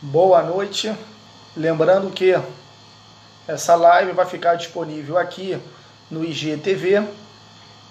[0.00, 0.94] Boa noite.
[1.56, 2.32] Lembrando que
[3.48, 5.60] essa live vai ficar disponível aqui
[6.08, 7.04] no IGTV,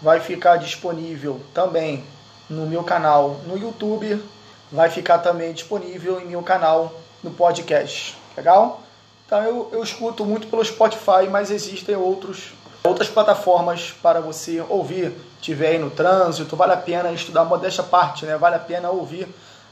[0.02, 2.06] vai ficar disponível também
[2.50, 4.24] no meu canal no YouTube,
[4.72, 8.18] vai ficar também disponível em meu canal no podcast.
[8.38, 8.82] Legal?
[9.26, 12.54] Então eu, eu escuto muito pelo Spotify, mas existem outros,
[12.86, 15.12] outras plataformas para você ouvir.
[15.42, 18.38] Tiver aí no trânsito, vale a pena estudar modéstia parte, né?
[18.38, 19.28] Vale a pena ouvir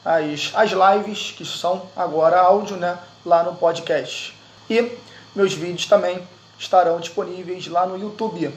[0.06, 4.38] as, as lives, que são agora áudio, né, lá no podcast.
[4.70, 4.96] E
[5.36, 6.22] meus vídeos também
[6.60, 8.54] estarão disponíveis lá no YouTube.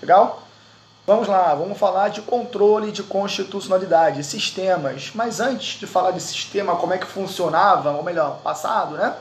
[0.00, 0.42] Legal?
[1.06, 5.10] Vamos lá, vamos falar de controle de constitucionalidade, sistemas.
[5.14, 9.16] Mas antes de falar de sistema, como é que funcionava, ou melhor, passado, né?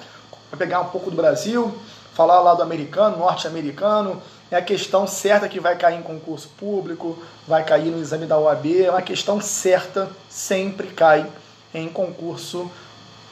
[0.51, 1.75] Vou pegar um pouco do Brasil,
[2.13, 7.17] falar lá do americano, norte-americano, é a questão certa que vai cair em concurso público,
[7.47, 11.25] vai cair no exame da OAB, é uma questão certa, sempre cai
[11.73, 12.69] em concurso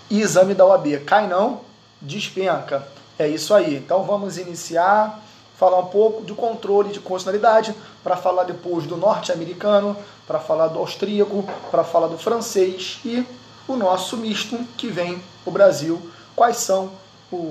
[0.10, 1.00] e exame da OAB.
[1.06, 1.62] Cai não,
[2.02, 2.88] despenca.
[3.18, 3.76] É isso aí.
[3.76, 5.22] Então vamos iniciar,
[5.58, 10.80] falar um pouco de controle de constitucionalidade, para falar depois do norte-americano, para falar do
[10.80, 13.26] austríaco, para falar do francês e
[13.68, 16.02] o nosso misto que vem o Brasil.
[16.36, 16.92] Quais são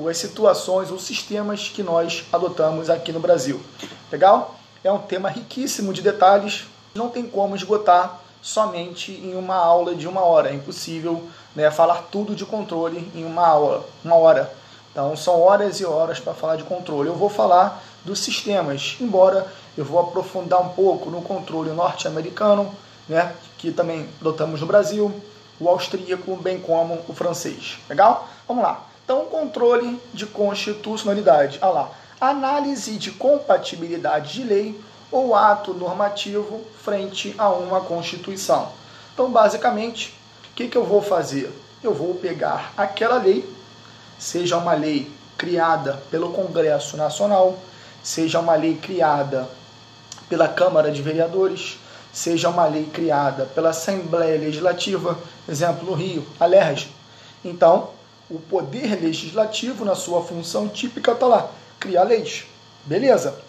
[0.08, 3.61] as situações, os sistemas que nós adotamos aqui no Brasil.
[4.11, 4.56] Legal?
[4.83, 6.64] É um tema riquíssimo de detalhes,
[6.95, 10.50] não tem como esgotar somente em uma aula de uma hora.
[10.50, 14.53] É impossível né, falar tudo de controle em uma aula, uma hora.
[14.92, 17.08] Então são horas e horas para falar de controle.
[17.08, 22.75] Eu vou falar dos sistemas, embora eu vou aprofundar um pouco no controle norte-americano,
[23.08, 25.12] né, que também adotamos no Brasil,
[25.61, 27.78] o austríaco, bem como o francês.
[27.89, 28.28] Legal?
[28.47, 28.84] Vamos lá.
[29.05, 31.58] Então, controle de constitucionalidade.
[31.62, 31.91] Olha lá.
[32.20, 34.80] Análise de compatibilidade de lei
[35.11, 38.70] ou ato normativo frente a uma Constituição.
[39.14, 40.19] Então, basicamente,
[40.51, 41.53] o que, que eu vou fazer?
[41.83, 43.48] Eu vou pegar aquela lei,
[44.19, 47.59] seja uma lei criada pelo Congresso Nacional,
[48.03, 49.48] seja uma lei criada
[50.29, 51.79] pela Câmara de Vereadores,
[52.13, 55.18] seja uma lei criada pela Assembleia Legislativa,
[55.48, 56.91] exemplo no Rio, a LERJ.
[57.45, 57.91] Então,
[58.29, 62.45] o poder legislativo, na sua função típica, está lá, criar leis.
[62.85, 63.48] Beleza?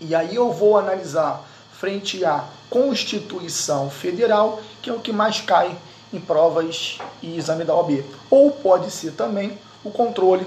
[0.00, 5.76] E aí eu vou analisar frente à Constituição Federal, que é o que mais cai
[6.12, 8.04] em provas e exame da OAB.
[8.30, 10.46] Ou pode ser também o controle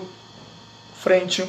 [0.95, 1.47] frente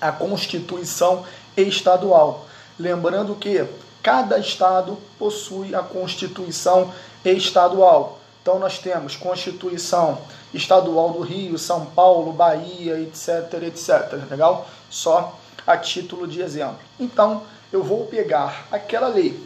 [0.00, 1.24] à Constituição
[1.56, 2.46] Estadual.
[2.78, 3.66] Lembrando que
[4.02, 6.92] cada estado possui a Constituição
[7.24, 8.18] Estadual.
[8.40, 10.18] Então nós temos Constituição
[10.54, 14.30] Estadual do Rio, São Paulo, Bahia, etc, etc.
[14.30, 14.66] Legal?
[14.88, 16.78] Só a título de exemplo.
[16.98, 19.38] Então, eu vou pegar aquela lei.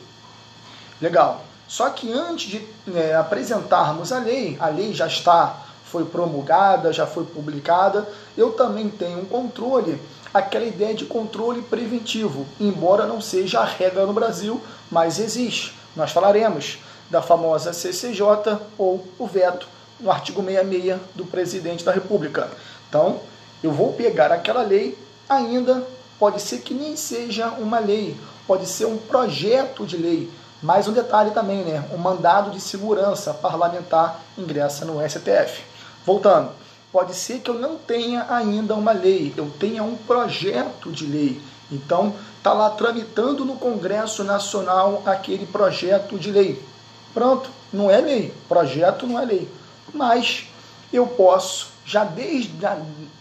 [1.00, 1.44] Legal.
[1.66, 7.06] Só que antes de né, apresentarmos a lei, a lei já está, foi promulgada, já
[7.06, 10.00] foi publicada, eu também tenho um controle,
[10.32, 14.60] aquela ideia de controle preventivo, embora não seja a regra no Brasil,
[14.90, 15.74] mas existe.
[15.96, 16.78] Nós falaremos
[17.10, 19.68] da famosa CCJ ou o veto
[20.00, 22.50] no artigo 66 do presidente da República.
[22.88, 23.20] Então,
[23.62, 24.98] eu vou pegar aquela lei
[25.28, 25.86] ainda
[26.18, 28.16] pode ser que nem seja uma lei,
[28.46, 30.30] pode ser um projeto de lei.
[30.62, 31.84] Mais um detalhe também, né?
[31.92, 35.62] Um mandado de segurança parlamentar ingressa no STF.
[36.06, 36.50] Voltando,
[36.90, 41.40] pode ser que eu não tenha ainda uma lei, eu tenha um projeto de lei.
[41.70, 46.62] Então, está lá tramitando no Congresso Nacional aquele projeto de lei.
[47.12, 49.48] Pronto, não é lei, projeto não é lei.
[49.92, 50.46] Mas
[50.96, 52.50] eu posso já desde,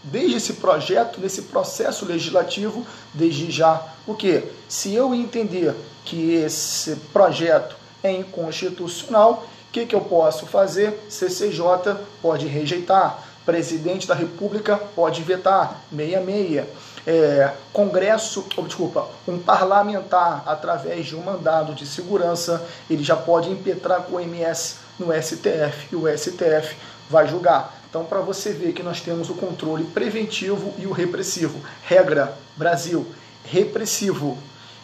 [0.02, 4.42] desde esse projeto, nesse processo legislativo, desde já o que?
[4.68, 5.74] Se eu entender
[6.04, 11.04] que esse projeto é inconstitucional, o que, que eu posso fazer?
[11.08, 16.64] CCJ pode rejeitar, presidente da República pode vetar, 66.
[17.06, 23.50] É, Congresso, oh, desculpa, um parlamentar, através de um mandado de segurança, ele já pode
[23.50, 26.74] impetrar com o MS no STF e o STF
[27.08, 27.74] vai julgar.
[27.88, 31.60] Então, para você ver que nós temos o controle preventivo e o repressivo.
[31.84, 33.06] Regra, Brasil,
[33.44, 34.36] repressivo.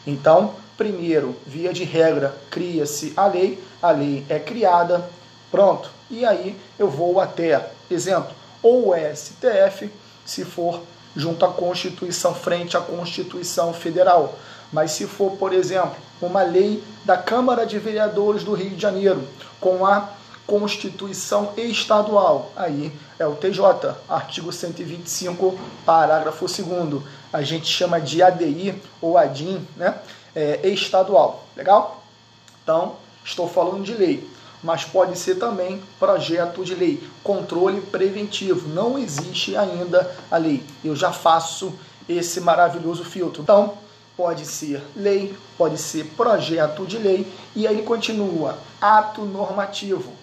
[0.07, 5.11] Então, primeiro, via de regra, cria-se a lei, a lei é criada,
[5.51, 5.91] pronto.
[6.09, 9.91] E aí eu vou até, exemplo, ou STF,
[10.25, 10.83] se for
[11.17, 14.39] junto à Constituição, frente à Constituição Federal.
[14.73, 19.27] Mas se for, por exemplo, uma lei da Câmara de Vereadores do Rio de Janeiro,
[19.61, 20.11] com a
[20.51, 22.51] Constituição Estadual.
[22.57, 25.57] Aí é o TJ, artigo 125,
[25.87, 27.03] parágrafo 2
[27.33, 30.01] A gente chama de ADI ou ADIM, né?
[30.35, 31.47] É, estadual.
[31.57, 32.03] Legal?
[32.65, 34.29] Então, estou falando de lei.
[34.61, 38.69] mas pode ser também projeto de lei, controle preventivo.
[38.69, 40.65] Não existe ainda a lei.
[40.85, 41.73] Eu já faço
[42.09, 43.43] esse maravilhoso filtro.
[43.43, 43.75] Então,
[44.17, 50.20] pode ser lei, pode ser projeto de lei, e aí continua, ato normativo.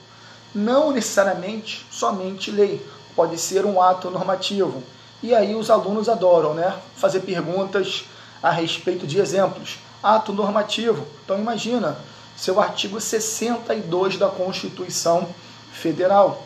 [0.54, 2.86] Não necessariamente somente lei,
[3.16, 4.84] pode ser um ato normativo.
[5.22, 6.78] E aí os alunos adoram, né?
[6.96, 8.06] Fazer perguntas
[8.42, 9.80] a respeito de exemplos.
[10.02, 11.08] Ato normativo.
[11.24, 11.98] Então imagina,
[12.36, 15.28] seu artigo 62 da Constituição
[15.74, 16.46] Federal.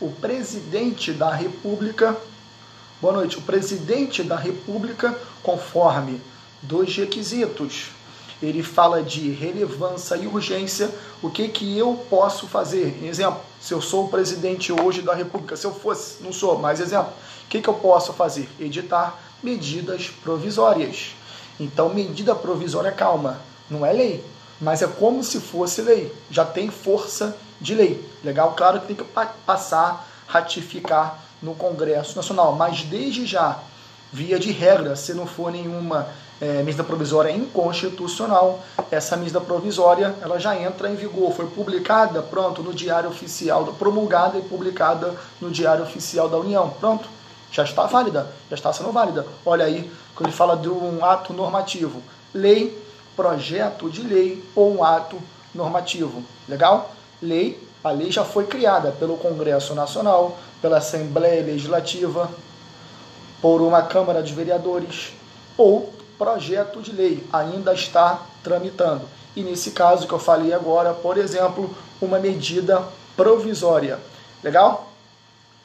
[0.00, 2.16] O presidente da República,
[3.00, 6.20] boa noite, o presidente da República, conforme
[6.62, 7.90] dois requisitos.
[8.42, 10.90] Ele fala de relevância e urgência.
[11.22, 12.98] O que, que eu posso fazer?
[13.04, 16.80] Exemplo, se eu sou o presidente hoje da República, se eu fosse, não sou, mas
[16.80, 17.12] exemplo,
[17.44, 18.48] o que, que eu posso fazer?
[18.58, 21.14] Editar medidas provisórias.
[21.58, 23.38] Então, medida provisória, calma,
[23.68, 24.24] não é lei,
[24.60, 28.02] mas é como se fosse lei, já tem força de lei.
[28.24, 28.54] Legal?
[28.56, 29.04] Claro que tem que
[29.44, 33.58] passar, ratificar no Congresso Nacional, mas desde já,
[34.12, 36.08] via de regra, se não for nenhuma
[36.40, 38.60] é, medida provisória inconstitucional,
[38.90, 44.38] essa medida provisória ela já entra em vigor, foi publicada, pronto, no Diário Oficial, promulgada
[44.38, 47.08] e publicada no Diário Oficial da União, pronto,
[47.52, 49.26] já está válida, já está sendo válida.
[49.44, 52.02] Olha aí, quando ele fala de um ato normativo,
[52.32, 52.80] lei
[53.16, 55.18] projeto de lei ou um ato
[55.54, 56.22] normativo.
[56.48, 56.94] Legal?
[57.20, 62.30] Lei, a lei já foi criada pelo Congresso Nacional, pela Assembleia Legislativa,
[63.42, 65.12] por uma Câmara de Vereadores
[65.56, 69.08] ou projeto de lei ainda está tramitando.
[69.34, 72.84] E nesse caso que eu falei agora, por exemplo, uma medida
[73.16, 73.98] provisória.
[74.44, 74.92] Legal?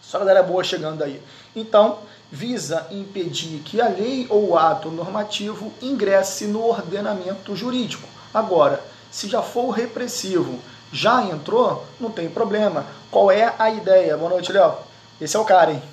[0.01, 1.21] Só galera boa chegando aí.
[1.53, 1.97] Então,
[2.31, 8.07] visa impedir que a lei ou ato normativo ingresse no ordenamento jurídico.
[8.33, 8.81] Agora,
[9.11, 12.85] se já for repressivo, já entrou, não tem problema.
[13.11, 14.15] Qual é a ideia?
[14.15, 14.75] Boa noite, Léo.
[15.19, 15.83] Esse é o cara, hein?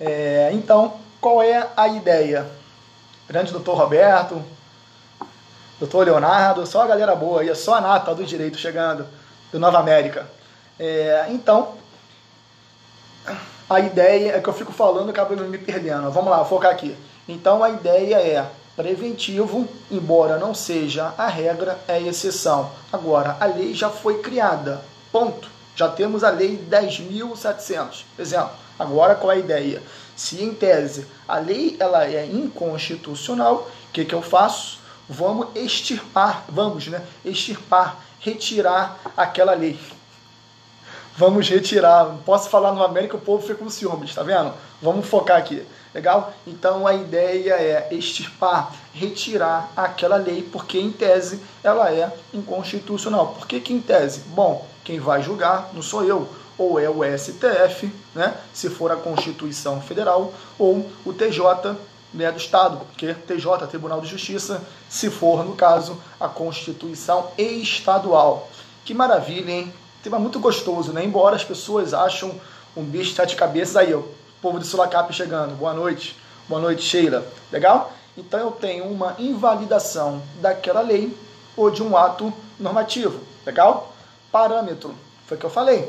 [0.00, 2.61] É, então, qual é a ideia?
[3.28, 4.42] Grande doutor Roberto,
[5.78, 9.06] doutor Leonardo, só a galera boa aí, só a nata do direito chegando,
[9.50, 10.28] do Nova América.
[10.78, 11.74] É, então,
[13.68, 16.10] a ideia é que eu fico falando e acabo me perdendo.
[16.10, 16.96] Vamos lá, focar aqui.
[17.28, 18.46] Então a ideia é
[18.76, 22.70] preventivo, embora não seja a regra, é exceção.
[22.92, 24.82] Agora, a lei já foi criada.
[25.10, 25.48] Ponto.
[25.74, 28.04] Já temos a lei 10.700.
[28.18, 28.50] Exemplo.
[28.78, 29.82] Agora qual é a ideia?
[30.22, 34.78] Se em tese a lei ela é inconstitucional, o que, que eu faço?
[35.08, 37.02] Vamos extirpar, vamos, né?
[37.24, 39.76] Extirpar, retirar aquela lei
[41.16, 42.16] vamos retirar.
[42.24, 44.52] Posso falar no América, o povo fica com ciúmes, tá vendo?
[44.80, 45.64] Vamos focar aqui.
[45.94, 46.32] Legal?
[46.46, 53.34] Então a ideia é extirpar, retirar aquela lei, porque em tese ela é inconstitucional.
[53.38, 54.20] Por que, que em tese?
[54.28, 56.28] Bom, quem vai julgar não sou eu,
[56.58, 58.36] ou é o STF, né?
[58.52, 61.76] se for a Constituição Federal, ou o TJ
[62.12, 68.48] né, do Estado, porque TJ, Tribunal de Justiça, se for, no caso, a Constituição Estadual.
[68.84, 69.72] Que maravilha, hein?
[70.02, 71.04] tema muito gostoso, né?
[71.04, 72.34] Embora as pessoas acham
[72.76, 74.08] um bicho de sete cabeças, aí, o
[74.40, 75.56] povo de Sulacap chegando.
[75.56, 76.16] Boa noite.
[76.48, 77.24] Boa noite, Sheila.
[77.52, 77.92] Legal?
[78.16, 81.16] Então eu tenho uma invalidação daquela lei
[81.56, 83.20] ou de um ato normativo.
[83.46, 83.94] Legal?
[84.32, 84.94] Parâmetro.
[85.26, 85.88] Foi o que eu falei.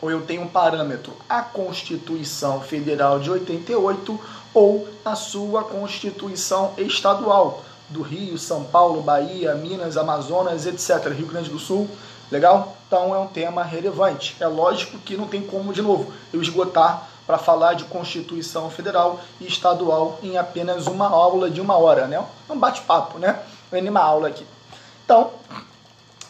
[0.00, 4.20] Ou eu tenho um parâmetro, a Constituição Federal de 88
[4.54, 11.12] ou a sua Constituição Estadual do Rio, São Paulo, Bahia, Minas, Amazonas, etc.
[11.12, 11.88] Rio Grande do Sul,
[12.30, 12.76] Legal?
[12.86, 14.36] Então é um tema relevante.
[14.38, 19.20] É lógico que não tem como, de novo, eu esgotar para falar de Constituição Federal
[19.40, 22.24] e Estadual em apenas uma aula de uma hora, né?
[22.48, 23.38] É um bate-papo, né?
[23.70, 24.46] Uma aula aqui.
[25.04, 25.30] Então,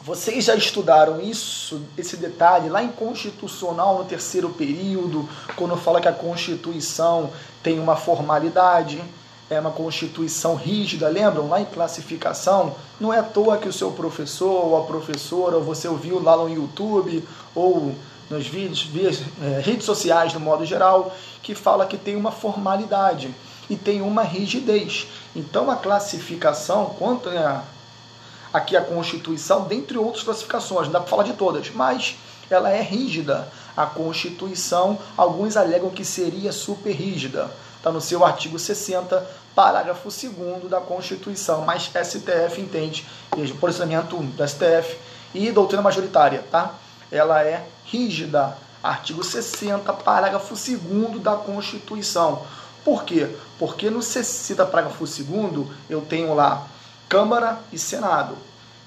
[0.08, 6.08] vocês já estudaram isso, esse detalhe lá em Constitucional no terceiro período, quando fala que
[6.08, 7.30] a Constituição
[7.62, 9.04] tem uma formalidade,
[9.50, 11.46] é uma constituição rígida, lembram?
[11.46, 15.62] Lá em classificação, não é à toa que o seu professor ou a professora, ou
[15.62, 17.22] você ouviu lá no YouTube,
[17.54, 17.94] ou
[18.30, 23.34] nos vídeos, é, redes sociais no modo geral, que fala que tem uma formalidade
[23.68, 25.06] e tem uma rigidez.
[25.36, 27.60] Então a classificação, quanto é
[28.52, 32.16] aqui a Constituição, dentre outras classificações, não dá para falar de todas, mas
[32.50, 33.48] ela é rígida.
[33.76, 39.24] A Constituição, alguns alegam que seria super rígida está no seu artigo 60,
[39.54, 44.98] parágrafo 2 da Constituição, mas STF entende, veja, posicionamento do STF
[45.32, 46.74] e doutrina majoritária, tá?
[47.10, 52.42] Ela é rígida, artigo 60, parágrafo 2 da Constituição.
[52.84, 53.28] Por quê?
[53.58, 56.66] Porque no 60, parágrafo 2 eu tenho lá
[57.08, 58.36] Câmara e Senado.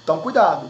[0.02, 0.68] Então, cuidado.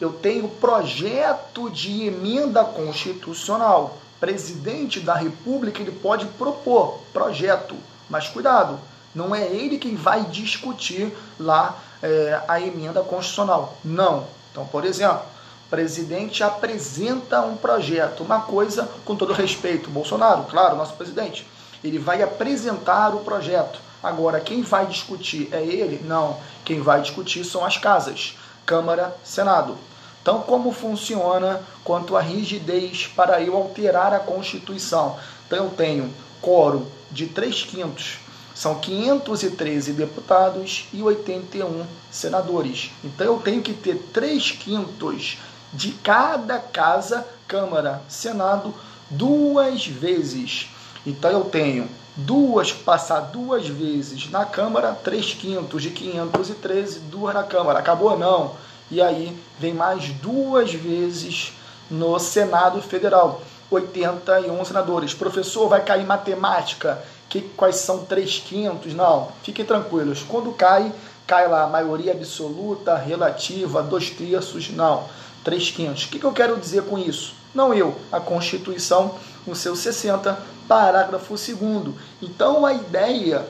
[0.00, 3.98] eu tenho projeto de emenda constitucional.
[4.20, 7.74] Presidente da República ele pode propor projeto,
[8.08, 8.78] mas cuidado,
[9.14, 13.76] não é ele quem vai discutir lá é, a emenda constitucional.
[13.84, 14.26] Não.
[14.50, 15.22] Então, por exemplo,
[15.68, 21.46] presidente apresenta um projeto, uma coisa, com todo respeito, Bolsonaro, claro, nosso presidente,
[21.82, 23.80] ele vai apresentar o projeto.
[24.06, 26.00] Agora, quem vai discutir é ele?
[26.04, 26.38] Não.
[26.64, 29.76] Quem vai discutir são as casas, Câmara, Senado.
[30.22, 35.18] Então, como funciona quanto à rigidez para eu alterar a Constituição?
[35.44, 38.18] Então, eu tenho quórum de 3 quintos,
[38.54, 42.92] são 513 deputados e 81 senadores.
[43.02, 45.38] Então, eu tenho que ter 3 quintos
[45.72, 48.72] de cada casa, Câmara, Senado,
[49.10, 50.68] duas vezes.
[51.04, 57.42] Então, eu tenho duas, passar duas vezes na Câmara, 3 quintos de 513, duas na
[57.42, 57.78] Câmara.
[57.78, 58.52] Acabou não.
[58.90, 61.52] E aí vem mais duas vezes
[61.90, 63.42] no Senado Federal.
[63.70, 65.12] 81 senadores.
[65.12, 67.02] Professor, vai cair matemática.
[67.28, 68.94] Que, quais são 3 quintos?
[68.94, 70.22] Não, fiquem tranquilos.
[70.22, 70.92] Quando cai,
[71.26, 74.70] cai lá maioria absoluta, relativa, dois terços.
[74.70, 75.04] Não,
[75.42, 76.04] 3 quintos.
[76.04, 77.34] O que, que eu quero dizer com isso?
[77.52, 83.46] Não eu, a Constituição, no seu 60, parágrafo 2 Então a ideia,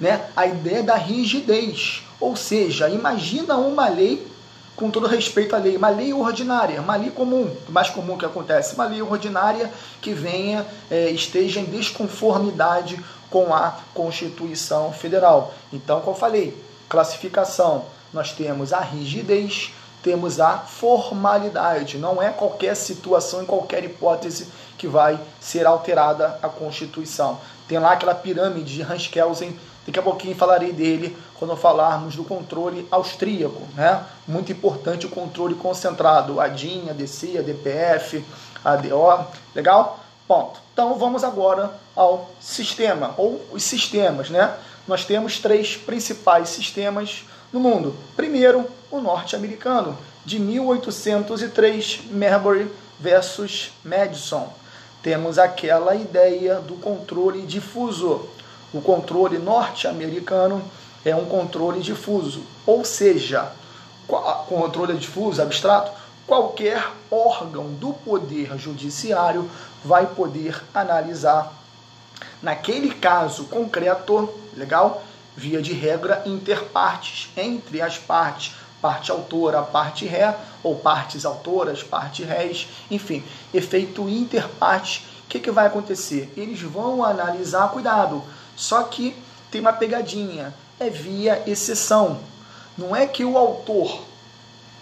[0.00, 4.26] né, a ideia da rigidez, ou seja, imagina uma lei
[4.74, 8.74] com todo respeito à lei, uma lei ordinária, uma lei comum, mais comum que acontece,
[8.74, 9.70] uma lei ordinária
[10.00, 12.98] que venha, é, esteja em desconformidade
[13.30, 15.54] com a Constituição Federal.
[15.72, 16.56] Então, como eu falei,
[16.88, 21.98] classificação, nós temos a rigidez, temos a formalidade.
[21.98, 27.38] Não é qualquer situação, em qualquer hipótese que vai ser alterada a Constituição.
[27.68, 29.56] Tem lá aquela pirâmide de Hans Kelsen,
[29.86, 33.62] daqui a pouquinho falarei dele quando falarmos do controle austríaco.
[33.74, 34.04] Né?
[34.26, 38.24] Muito importante o controle concentrado, a DIN, a DC, a DPF,
[38.64, 40.00] a DO, legal?
[40.26, 40.60] Ponto.
[40.72, 44.30] Então vamos agora ao sistema, ou os sistemas.
[44.30, 44.52] Né?
[44.86, 47.94] Nós temos três principais sistemas no mundo.
[48.16, 54.48] Primeiro, o norte-americano, de 1803, Marbury versus Madison
[55.02, 58.28] temos aquela ideia do controle difuso.
[58.72, 60.62] O controle norte-americano
[61.04, 63.50] é um controle difuso, ou seja,
[64.48, 65.90] controle difuso, abstrato,
[66.26, 69.50] qualquer órgão do poder judiciário
[69.84, 71.52] vai poder analisar
[72.40, 75.02] naquele caso concreto, legal?
[75.36, 82.24] Via de regra interpartes, entre as partes parte autora, parte ré, ou partes autoras, parte
[82.24, 83.22] réis, enfim,
[83.54, 85.06] efeito interparte.
[85.24, 86.30] O que, que vai acontecer?
[86.36, 88.22] Eles vão analisar, cuidado,
[88.56, 89.16] só que
[89.50, 92.18] tem uma pegadinha, é via exceção.
[92.76, 94.02] Não é que o autor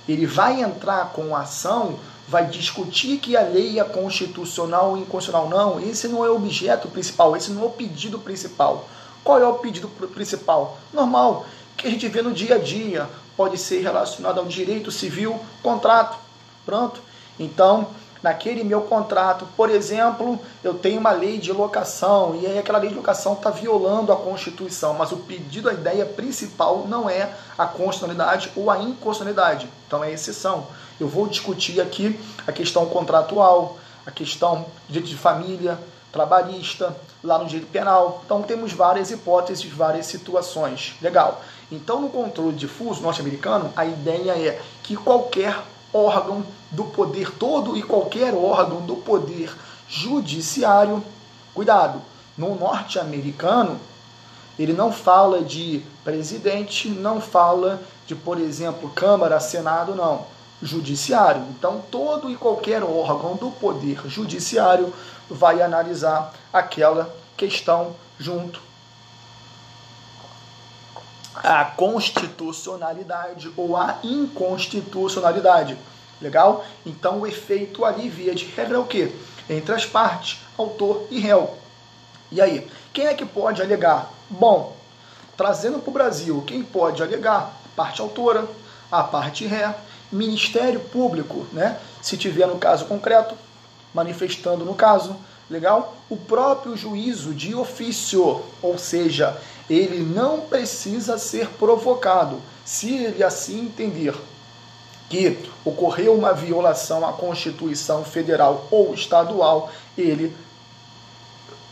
[0.09, 5.49] ele vai entrar com a ação, vai discutir que a lei é constitucional ou inconstitucional.
[5.49, 8.89] Não, esse não é o objeto principal, esse não é o pedido principal.
[9.23, 10.79] Qual é o pedido principal?
[10.93, 11.47] Normal,
[11.77, 16.19] que a gente vê no dia a dia, pode ser relacionado ao direito civil, contrato.
[16.65, 17.01] Pronto.
[17.39, 17.89] Então,
[18.23, 22.91] naquele meu contrato, por exemplo, eu tenho uma lei de locação e aí aquela lei
[22.91, 27.65] de locação está violando a Constituição, mas o pedido, a ideia principal não é a
[27.67, 29.69] constitucionalidade ou a inconstitucionalidade.
[29.87, 30.67] Então é exceção.
[30.99, 35.79] Eu vou discutir aqui a questão contratual, a questão de de família,
[36.13, 38.23] trabalhista, lá no direito penal.
[38.25, 40.95] Então temos várias hipóteses, várias situações.
[41.01, 41.43] Legal.
[41.71, 45.57] Então, no controle difuso norte-americano, a ideia é que qualquer
[45.93, 49.55] órgão do poder, todo e qualquer órgão do poder
[49.89, 51.03] judiciário,
[51.55, 52.03] cuidado,
[52.37, 53.79] no norte-americano,
[54.59, 60.27] ele não fala de presidente, não fala de, por exemplo, Câmara, Senado, não.
[60.63, 61.43] Judiciário.
[61.51, 64.93] Então, todo e qualquer órgão do poder judiciário
[65.31, 68.61] vai analisar aquela questão junto
[71.35, 75.77] a constitucionalidade ou a inconstitucionalidade.
[76.21, 76.65] Legal?
[76.85, 79.13] Então o efeito ali, via de regra, é o quê?
[79.49, 81.57] Entre as partes, autor e réu.
[82.31, 84.11] E aí, quem é que pode alegar?
[84.29, 84.77] Bom,
[85.37, 87.55] trazendo para o Brasil, quem pode alegar?
[87.75, 88.47] Parte autora,
[88.93, 89.75] a parte ré,
[90.13, 91.81] Ministério Público, né?
[92.03, 93.35] Se tiver no caso concreto,
[93.95, 95.17] manifestando no caso,
[95.49, 95.97] legal?
[96.09, 99.37] O próprio juízo de ofício, ou seja,
[99.69, 104.15] ele não precisa ser provocado, se ele assim entender
[105.09, 110.35] que ocorreu uma violação à Constituição Federal ou Estadual, ele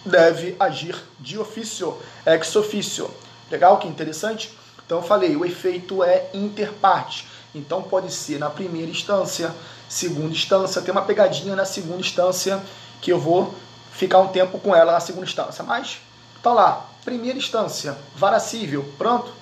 [0.05, 1.97] deve agir de ofício,
[2.27, 3.09] ex ofício.
[3.51, 3.79] Legal?
[3.79, 4.57] Que interessante?
[4.85, 7.29] Então eu falei, o efeito é interparte.
[7.59, 9.55] Então pode ser na primeira instância,
[9.89, 12.63] segunda instância, tem uma pegadinha na segunda instância
[13.01, 13.55] que eu vou
[13.93, 15.65] ficar um tempo com ela na segunda instância.
[15.65, 16.01] Mas
[16.43, 19.33] tá lá, primeira instância, vara civil, pronto.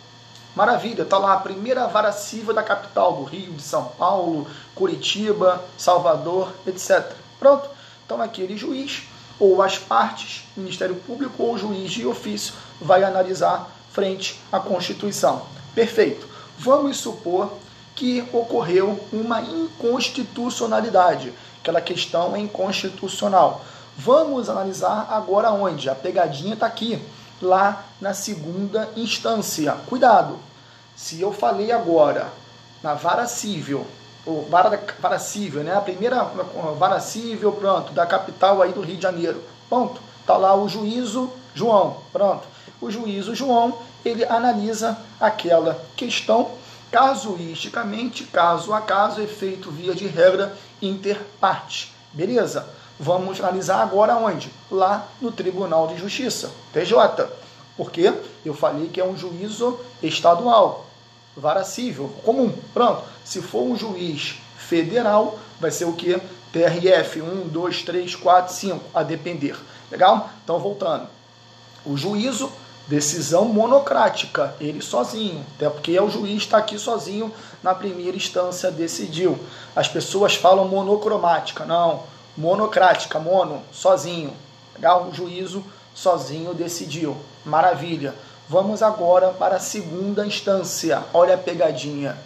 [0.54, 5.62] Maravilha, tá lá a primeira vara civil da capital do Rio, de São Paulo, Curitiba,
[5.76, 7.12] Salvador, etc.
[7.38, 7.68] Pronto.
[8.06, 9.02] Então aquele juiz
[9.38, 15.42] ou as partes, Ministério Público ou juiz de ofício vai analisar frente à Constituição.
[15.75, 16.26] Perfeito.
[16.58, 17.52] Vamos supor
[17.97, 21.33] que ocorreu uma inconstitucionalidade.
[21.61, 23.65] Aquela questão é inconstitucional.
[23.97, 25.88] Vamos analisar agora onde?
[25.88, 27.03] A pegadinha está aqui,
[27.41, 29.73] lá na segunda instância.
[29.87, 30.38] Cuidado!
[30.95, 32.29] Se eu falei agora
[32.83, 33.87] na vara civil,
[34.25, 35.75] ou vara, vara civil, né?
[35.75, 36.23] A primeira
[36.79, 39.43] vara civil, pronto, da capital aí do Rio de Janeiro.
[39.69, 40.00] Ponto.
[40.26, 41.99] Tá lá o juízo João.
[42.12, 42.47] Pronto.
[42.81, 46.50] O juízo João, ele analisa aquela questão
[46.90, 51.93] casuisticamente, caso a caso, efeito via de regra interparte.
[52.12, 52.69] Beleza?
[52.99, 54.50] Vamos analisar agora onde?
[54.71, 57.28] Lá no Tribunal de Justiça, TJ.
[57.76, 58.12] Porque
[58.45, 60.87] eu falei que é um juízo estadual,
[61.37, 62.50] vara civil, comum.
[62.73, 63.02] Pronto.
[63.25, 66.19] Se for um juiz federal, vai ser o que?
[66.52, 69.57] TRF 1, 2, 3, 4, 5, a depender.
[69.90, 70.31] Legal?
[70.43, 71.07] Então, voltando.
[71.85, 72.50] O juízo,
[72.87, 78.71] decisão monocrática, ele sozinho, até porque é o juiz está aqui sozinho na primeira instância
[78.71, 79.38] decidiu.
[79.75, 82.05] As pessoas falam monocromática, não,
[82.37, 84.33] monocrática, mono, sozinho.
[84.75, 85.09] Legal?
[85.09, 85.64] O juízo
[85.95, 87.16] sozinho decidiu.
[87.45, 88.14] Maravilha.
[88.49, 91.02] Vamos agora para a segunda instância.
[91.12, 92.16] Olha a pegadinha.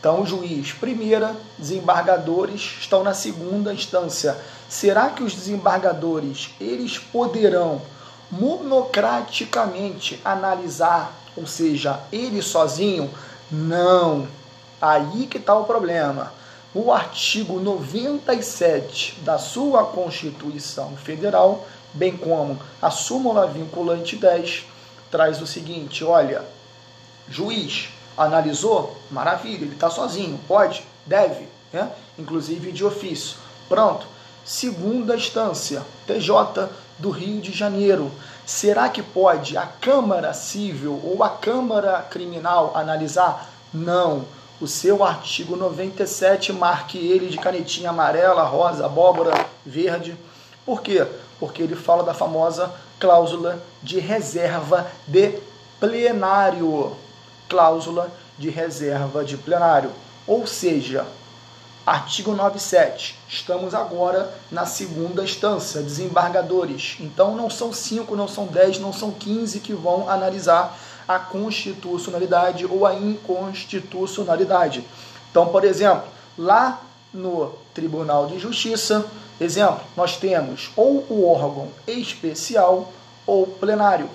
[0.00, 4.38] Então, o juiz, primeira, desembargadores estão na segunda instância.
[4.68, 7.82] Será que os desembargadores eles poderão
[8.30, 13.10] monocraticamente analisar, ou seja, ele sozinho?
[13.50, 14.28] Não.
[14.80, 16.32] Aí que está o problema.
[16.74, 24.66] O artigo 97 da sua Constituição Federal, bem como a súmula vinculante 10,
[25.10, 26.44] traz o seguinte: olha,
[27.28, 31.90] juiz analisou, maravilha, ele está sozinho, pode, deve, né?
[32.18, 33.38] inclusive de ofício.
[33.68, 34.06] Pronto.
[34.44, 38.10] Segunda instância, TJ do Rio de Janeiro.
[38.44, 43.48] Será que pode a Câmara Civil ou a Câmara Criminal analisar?
[43.72, 44.24] Não.
[44.60, 49.32] O seu artigo 97 marque ele de canetinha amarela, rosa, abóbora,
[49.64, 50.16] verde.
[50.66, 51.06] Por quê?
[51.38, 55.38] Porque ele fala da famosa cláusula de reserva de
[55.78, 56.96] plenário.
[57.48, 59.92] Cláusula de reserva de plenário.
[60.26, 61.06] Ou seja,
[61.88, 63.18] artigo 97.
[63.26, 66.98] Estamos agora na segunda instância, desembargadores.
[67.00, 72.66] Então não são cinco, não são dez, não são quinze que vão analisar a constitucionalidade
[72.66, 74.84] ou a inconstitucionalidade.
[75.30, 76.04] Então, por exemplo,
[76.36, 79.06] lá no Tribunal de Justiça,
[79.40, 82.92] exemplo, nós temos ou o órgão especial
[83.26, 84.10] ou plenário.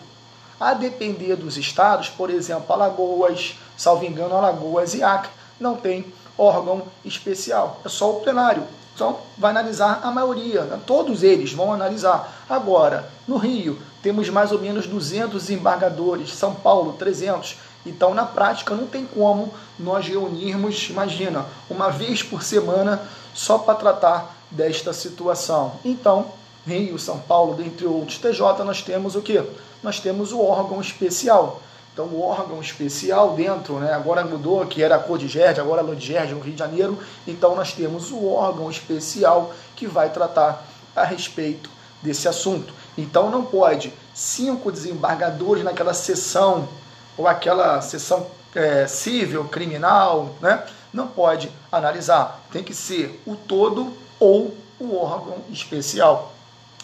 [0.59, 6.05] A depender dos estados, por exemplo, Alagoas, salvo engano, Alagoas e Acre, não tem
[6.37, 8.63] órgão especial, é só o plenário.
[8.95, 10.79] Então, vai analisar a maioria, né?
[10.85, 12.45] todos eles vão analisar.
[12.47, 17.57] Agora, no Rio, temos mais ou menos 200 embargadores, São Paulo, 300.
[17.85, 23.01] Então, na prática, não tem como nós reunirmos, imagina, uma vez por semana
[23.33, 25.73] só para tratar desta situação.
[25.83, 26.27] Então,
[26.65, 29.43] Rio, São Paulo, dentre outros, TJ, nós temos o que?
[29.81, 31.61] Nós temos o órgão especial.
[31.93, 36.33] Então, o órgão especial dentro, né, agora mudou, que era a Codigerd, agora a Lodigerd,
[36.33, 36.97] no Rio de Janeiro.
[37.27, 41.69] Então, nós temos o órgão especial que vai tratar a respeito
[42.01, 42.73] desse assunto.
[42.97, 46.67] Então, não pode cinco desembargadores naquela sessão,
[47.15, 48.25] ou aquela sessão
[48.55, 50.65] é, civil, criminal, né?
[50.91, 52.41] não pode analisar.
[52.51, 56.33] Tem que ser o todo ou o órgão especial.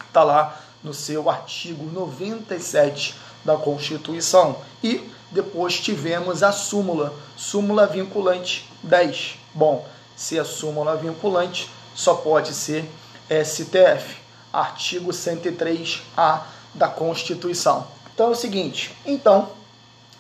[0.08, 4.58] Está lá no seu artigo 97 da Constituição.
[4.84, 9.38] E depois tivemos a súmula, súmula vinculante 10.
[9.54, 12.90] Bom, se a súmula vinculante só pode ser
[13.30, 14.18] STF,
[14.52, 16.42] artigo 103A
[16.74, 17.88] da Constituição.
[18.14, 19.50] Então é o seguinte, então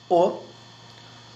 [0.09, 0.37] o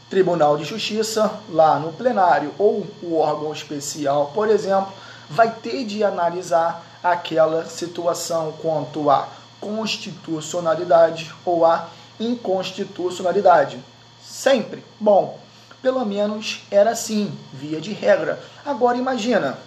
[0.09, 4.93] Tribunal de Justiça, lá no plenário, ou o órgão especial, por exemplo,
[5.29, 9.27] vai ter de analisar aquela situação quanto à
[9.63, 11.87] constitucionalidade ou à
[12.19, 13.79] inconstitucionalidade.
[14.21, 14.83] Sempre.
[14.99, 15.39] Bom,
[15.81, 18.43] pelo menos era assim, via de regra.
[18.65, 19.57] Agora imagina.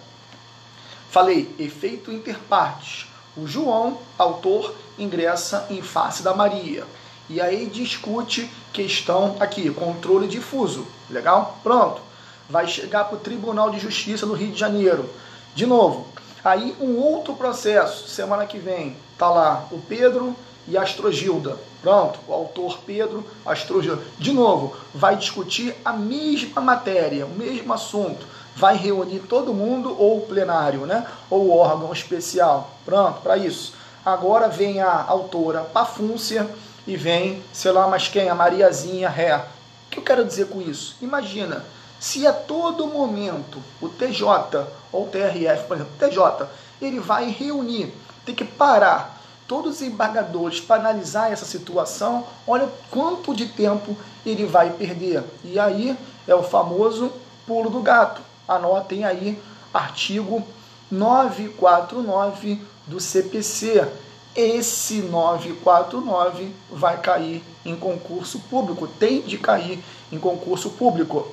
[1.09, 3.07] Falei, efeito interpartes.
[3.35, 6.85] O João, autor, ingressa em face da Maria.
[7.29, 10.87] E aí discute questão aqui, controle difuso.
[11.09, 11.59] Legal?
[11.63, 12.01] Pronto.
[12.49, 15.09] vai chegar para o Tribunal de Justiça do Rio de Janeiro.
[15.53, 16.07] De novo,
[16.43, 20.35] aí um outro processo, semana que vem, tá lá o Pedro
[20.67, 21.57] e a Astrogilda.
[21.81, 24.01] Pronto, o autor Pedro, Astrogilda.
[24.17, 28.25] De novo, vai discutir a mesma matéria, o mesmo assunto.
[28.55, 31.05] Vai reunir todo mundo, ou o plenário, né?
[31.29, 32.71] Ou o órgão especial.
[32.83, 33.73] Pronto, para isso.
[34.03, 36.49] Agora vem a autora Pafúncia
[36.87, 38.29] e vem, sei lá, mas quem?
[38.29, 39.35] A Mariazinha Ré.
[39.35, 40.95] O que eu quero dizer com isso?
[41.01, 41.63] Imagina,
[41.99, 46.47] se a todo momento o TJ ou o TRF, por exemplo, o TJ,
[46.81, 47.93] ele vai reunir,
[48.27, 54.45] tem que parar todos os embargadores para analisar essa situação, olha quanto de tempo ele
[54.45, 55.23] vai perder.
[55.45, 57.13] E aí é o famoso
[57.45, 58.21] pulo do gato.
[58.45, 59.41] Anotem aí
[59.73, 60.43] artigo
[60.91, 63.87] 949 do CPC.
[64.35, 71.31] Esse 949 vai cair em concurso público, tem de cair em concurso público.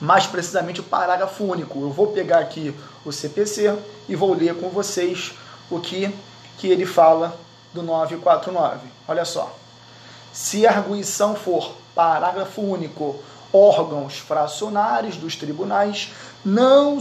[0.00, 1.80] Mais precisamente o parágrafo único.
[1.80, 2.72] Eu vou pegar aqui
[3.04, 3.76] o CPC
[4.08, 5.32] e vou ler com vocês
[5.70, 6.14] o que,
[6.58, 7.38] que ele fala
[7.72, 8.88] do 949.
[9.06, 9.54] Olha só.
[10.32, 13.16] Se a arguição for parágrafo único
[13.52, 16.10] órgãos fracionários dos tribunais
[16.44, 16.98] não,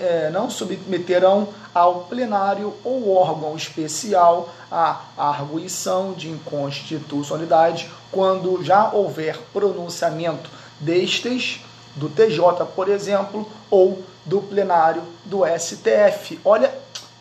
[0.00, 9.38] é, não submeterão ao plenário ou órgão especial a arguição de inconstitucionalidade quando já houver
[9.52, 11.60] pronunciamento destes,
[11.96, 16.38] do TJ, por exemplo, ou do plenário do STF.
[16.44, 16.72] Olha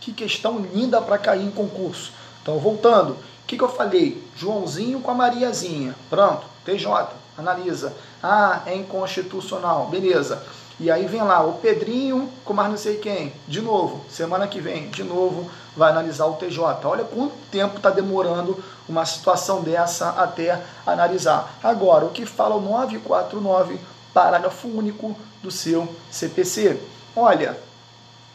[0.09, 2.11] que questão linda para cair em concurso.
[2.41, 3.17] Então, voltando, o
[3.47, 4.23] que, que eu falei?
[4.35, 5.95] Joãozinho com a Mariazinha.
[6.09, 7.93] Pronto, TJ, analisa.
[8.21, 9.87] Ah, é inconstitucional.
[9.87, 10.43] Beleza.
[10.79, 13.33] E aí vem lá o Pedrinho com mais não sei quem.
[13.47, 16.85] De novo, semana que vem, de novo, vai analisar o TJ.
[16.85, 21.53] Olha quanto tempo está demorando uma situação dessa até analisar.
[21.61, 23.77] Agora, o que fala o 949,
[24.13, 26.79] parágrafo único do seu CPC?
[27.15, 27.57] Olha,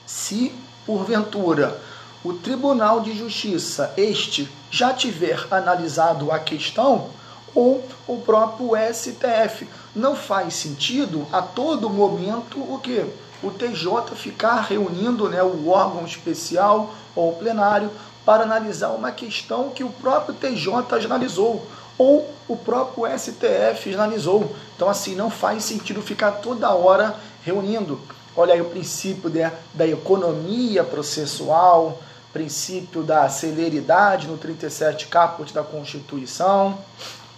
[0.06, 0.54] se
[0.86, 1.80] porventura
[2.24, 7.10] o Tribunal de Justiça, este, já tiver analisado a questão,
[7.54, 9.68] ou o próprio STF.
[9.94, 13.04] Não faz sentido a todo momento o que?
[13.42, 17.90] O TJ ficar reunindo né, o órgão especial ou plenário
[18.24, 21.66] para analisar uma questão que o próprio TJ analisou
[21.98, 24.56] ou o próprio STF analisou.
[24.74, 28.00] Então, assim, não faz sentido ficar toda hora reunindo.
[28.36, 32.00] Olha aí o princípio de, da economia processual,
[32.32, 36.78] princípio da celeridade no 37 caput da Constituição.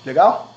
[0.05, 0.55] Legal?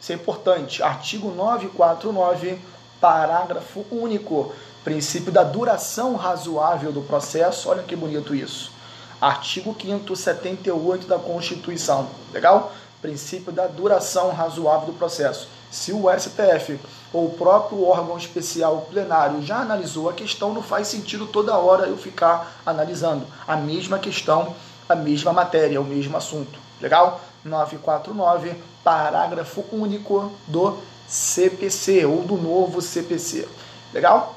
[0.00, 0.82] Isso é importante.
[0.82, 2.58] Artigo 949,
[3.00, 4.52] parágrafo único.
[4.84, 7.68] Princípio da duração razoável do processo.
[7.68, 8.72] Olha que bonito isso.
[9.20, 12.08] Artigo 5 78 da Constituição.
[12.32, 12.72] Legal?
[13.02, 15.48] Princípio da duração razoável do processo.
[15.70, 16.80] Se o STF
[17.12, 21.86] ou o próprio órgão especial plenário já analisou a questão, não faz sentido toda hora
[21.86, 24.54] eu ficar analisando a mesma questão,
[24.88, 26.58] a mesma matéria, o mesmo assunto.
[26.80, 27.20] Legal?
[27.44, 33.48] 949, parágrafo único do CPC ou do novo CPC.
[33.92, 34.34] Legal?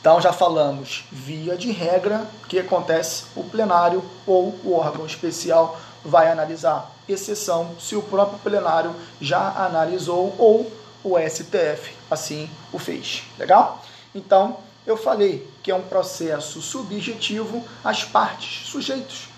[0.00, 3.24] Então já falamos, via de regra, que acontece?
[3.34, 6.90] O plenário ou o órgão especial vai analisar.
[7.08, 10.70] Exceção se o próprio plenário já analisou ou
[11.02, 13.24] o STF assim o fez.
[13.38, 13.82] Legal?
[14.14, 19.34] Então, eu falei que é um processo subjetivo às partes, sujeitos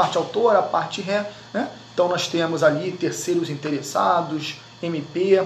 [0.00, 1.30] parte autora, parte ré.
[1.52, 1.68] Né?
[1.92, 5.44] Então nós temos ali terceiros interessados, MP,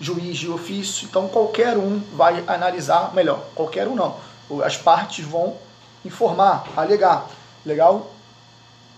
[0.00, 1.06] juiz de ofício.
[1.06, 4.16] Então qualquer um vai analisar, melhor, qualquer um não.
[4.64, 5.56] As partes vão
[6.04, 7.28] informar, alegar.
[7.64, 8.10] Legal?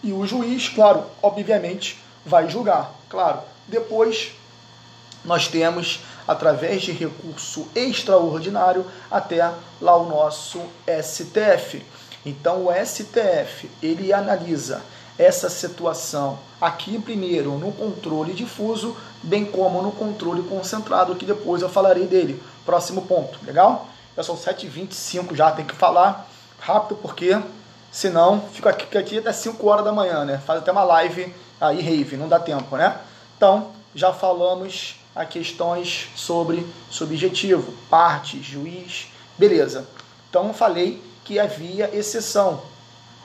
[0.03, 2.93] E o juiz, claro, obviamente, vai julgar.
[3.09, 3.41] Claro.
[3.69, 4.33] Depois
[5.25, 11.85] nós temos, através de recurso extraordinário, até lá o nosso STF.
[12.25, 14.83] Então o STF ele analisa
[15.19, 21.69] essa situação aqui primeiro no controle difuso, bem como no controle concentrado, que depois eu
[21.69, 22.43] falarei dele.
[22.65, 23.89] Próximo ponto, legal?
[24.17, 27.41] Já são 7h25 já, tem que falar rápido porque
[27.93, 30.39] senão fica aqui, aqui até 5 horas da manhã, né?
[30.45, 32.99] Faz até uma live aí, rave, não dá tempo, né?
[33.37, 39.87] Então, já falamos a questões sobre subjetivo, parte, juiz, beleza.
[40.31, 42.63] Então, falei que havia exceção.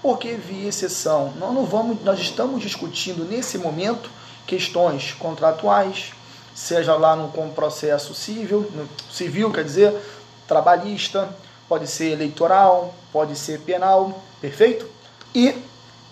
[0.01, 1.33] Por que via exceção?
[1.37, 4.09] Nós, não vamos, nós estamos discutindo nesse momento
[4.45, 6.11] questões contratuais,
[6.53, 8.69] seja lá no com processo civil,
[9.11, 9.95] civil quer dizer,
[10.47, 11.29] trabalhista,
[11.67, 14.87] pode ser eleitoral, pode ser penal, perfeito?
[15.33, 15.55] E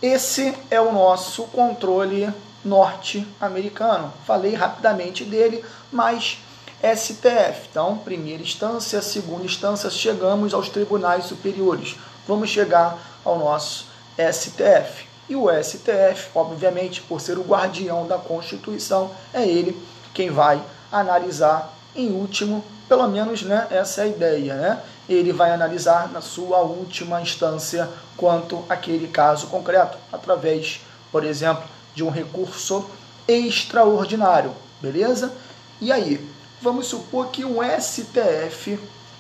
[0.02, 2.32] esse é o nosso controle
[2.64, 4.12] norte-americano.
[4.26, 6.40] Falei rapidamente dele, mas
[6.82, 7.68] STF.
[7.70, 11.96] Então, primeira instância, segunda instância, chegamos aos tribunais superiores.
[12.28, 15.06] Vamos chegar ao nosso STF.
[15.28, 19.80] E o STF, obviamente, por ser o guardião da Constituição, é ele
[20.14, 20.62] quem vai
[20.92, 24.84] analisar em último, pelo menos né, essa é a ideia, né?
[25.08, 31.64] Ele vai analisar na sua última instância quanto aquele caso concreto, através, por exemplo,
[31.94, 32.90] de um recurso
[33.28, 35.32] extraordinário, beleza?
[35.80, 36.26] E aí,
[36.62, 38.80] vamos supor que o STF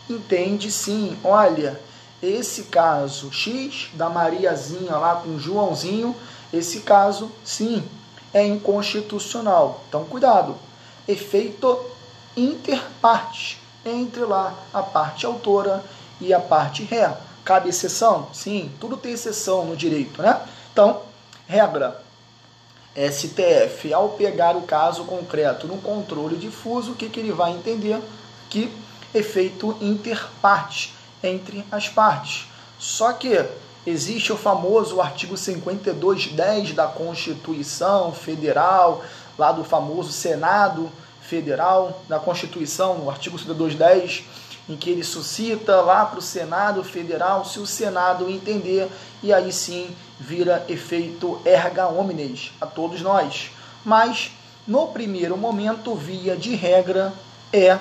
[0.09, 1.79] entende sim, olha,
[2.21, 6.15] esse caso X da Mariazinha lá com Joãozinho,
[6.51, 7.83] esse caso sim
[8.33, 9.83] é inconstitucional.
[9.87, 10.55] Então cuidado.
[11.07, 11.79] Efeito
[12.35, 15.83] interpartes entre lá a parte autora
[16.19, 17.15] e a parte ré.
[17.43, 18.27] Cabe exceção?
[18.33, 20.41] Sim, tudo tem exceção no direito, né?
[20.73, 21.01] Então,
[21.47, 22.03] regra.
[22.95, 28.01] STF, ao pegar o caso concreto no controle difuso, o que, que ele vai entender?
[28.49, 28.71] Que
[29.13, 32.47] efeito interparte entre as partes.
[32.79, 33.45] Só que
[33.85, 39.03] existe o famoso artigo 52.10 da Constituição Federal,
[39.37, 40.89] lá do famoso Senado
[41.27, 44.23] Federal, da Constituição, no artigo 52.10,
[44.67, 48.89] em que ele suscita lá para o Senado Federal, se o Senado entender,
[49.21, 53.51] e aí sim vira efeito erga omnes a todos nós.
[53.83, 54.31] Mas,
[54.67, 57.13] no primeiro momento, via de regra,
[57.53, 57.77] é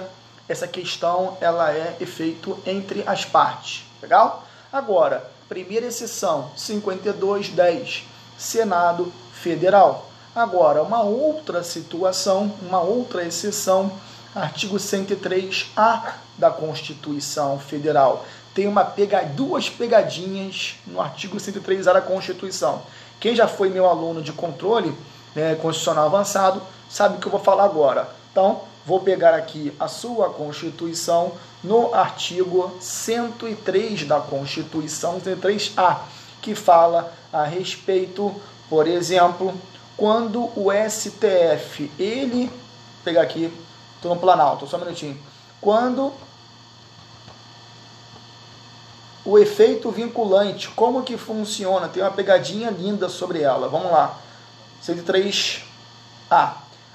[0.48, 3.85] essa questão ela é efeito entre as partes.
[4.02, 4.44] Legal?
[4.70, 8.04] Agora, primeira exceção, 5210,
[8.37, 10.11] Senado Federal.
[10.34, 13.92] Agora, uma outra situação, uma outra exceção,
[14.34, 18.24] artigo 103A da Constituição Federal.
[18.54, 22.82] Tem uma pega, duas pegadinhas no artigo 103A da Constituição.
[23.20, 24.96] Quem já foi meu aluno de controle
[25.34, 28.08] né, constitucional avançado sabe o que eu vou falar agora.
[28.30, 36.00] Então, Vou pegar aqui a sua Constituição no artigo 103 da Constituição, 103A,
[36.42, 38.34] que fala a respeito,
[38.68, 39.54] por exemplo,
[39.96, 43.52] quando o STF, ele, vou pegar aqui,
[43.96, 45.18] estou no Planalto, só um minutinho,
[45.61, 46.12] quando
[49.24, 51.88] o efeito vinculante, como que funciona?
[51.88, 53.68] Tem uma pegadinha linda sobre ela.
[53.68, 54.18] Vamos lá.
[54.83, 55.62] 103A.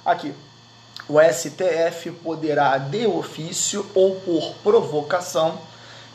[0.06, 0.34] Aqui
[1.10, 5.58] o STF poderá, de ofício ou por provocação,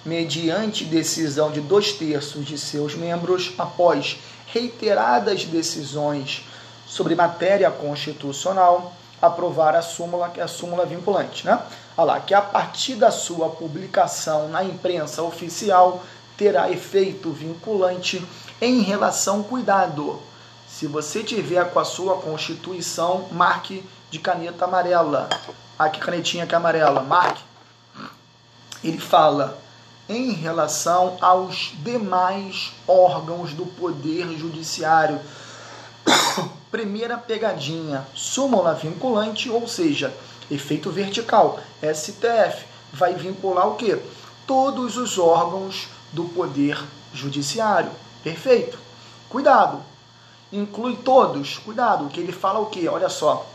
[0.07, 6.45] mediante decisão de dois terços de seus membros, após reiteradas decisões
[6.95, 11.61] sobre matéria constitucional, aprovar a súmula, que é a súmula vinculante, né?
[11.97, 16.05] Olha lá, que a partir da sua publicação na imprensa oficial
[16.39, 18.25] terá efeito vinculante
[18.61, 20.23] em relação, cuidado,
[20.69, 25.29] se você tiver com a sua Constituição, marque de caneta amarela.
[25.77, 27.43] Aqui, canetinha que é amarela, marque.
[28.85, 29.59] Ele fala
[30.09, 35.19] em relação aos demais órgãos do Poder Judiciário.
[36.75, 40.13] Primeira pegadinha, súmula vinculante, ou seja,
[40.51, 41.61] efeito vertical.
[41.81, 43.97] STF vai vincular o quê?
[44.45, 46.77] Todos os órgãos do Poder
[47.13, 47.93] Judiciário.
[48.25, 48.77] Perfeito.
[49.29, 49.83] Cuidado.
[50.53, 51.59] Inclui todos.
[51.59, 52.89] Cuidado, que ele fala o quê?
[52.89, 53.47] Olha só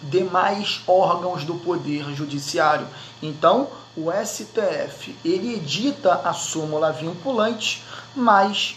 [0.00, 2.86] demais órgãos do Poder Judiciário.
[3.20, 7.82] Então, o STF ele edita a súmula vinculante,
[8.14, 8.76] mas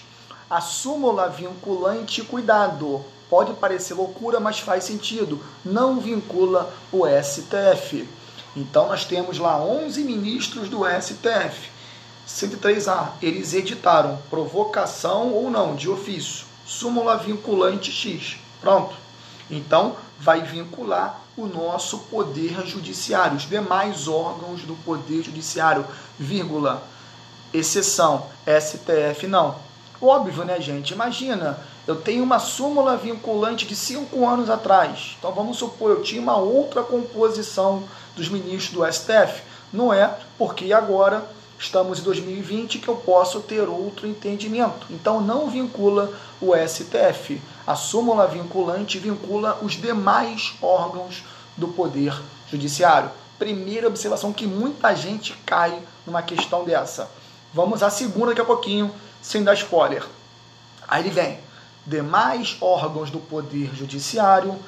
[0.50, 8.08] a súmula vinculante, cuidado, pode parecer loucura, mas faz sentido, não vincula o STF.
[8.56, 11.70] Então, nós temos lá 11 ministros do STF.
[12.28, 18.38] 103A, eles editaram provocação ou não, de ofício, súmula vinculante X.
[18.62, 18.96] Pronto.
[19.50, 25.86] Então, vai vincular o nosso poder judiciário, os demais órgãos do poder judiciário,
[26.18, 26.84] vírgula,
[27.54, 29.56] exceção, STF não.
[30.02, 30.94] Óbvio, né, gente?
[30.94, 35.16] Imagina, eu tenho uma súmula vinculante de cinco anos atrás.
[35.20, 37.84] Então vamos supor, eu tinha uma outra composição
[38.16, 39.44] dos ministros do STF.
[39.72, 41.24] Não é porque agora
[41.60, 44.88] estamos em 2020 que eu posso ter outro entendimento.
[44.90, 47.40] Então não vincula o STF.
[47.68, 51.24] A súmula vinculante vincula os demais órgãos
[51.56, 52.20] do Poder
[52.50, 53.12] Judiciário.
[53.38, 57.10] Primeira observação que muita gente cai numa questão dessa.
[57.54, 60.04] Vamos à segunda daqui a pouquinho, sem dar spoiler.
[60.88, 61.45] Aí ele vem.
[61.86, 64.60] Demais órgãos do Poder Judiciário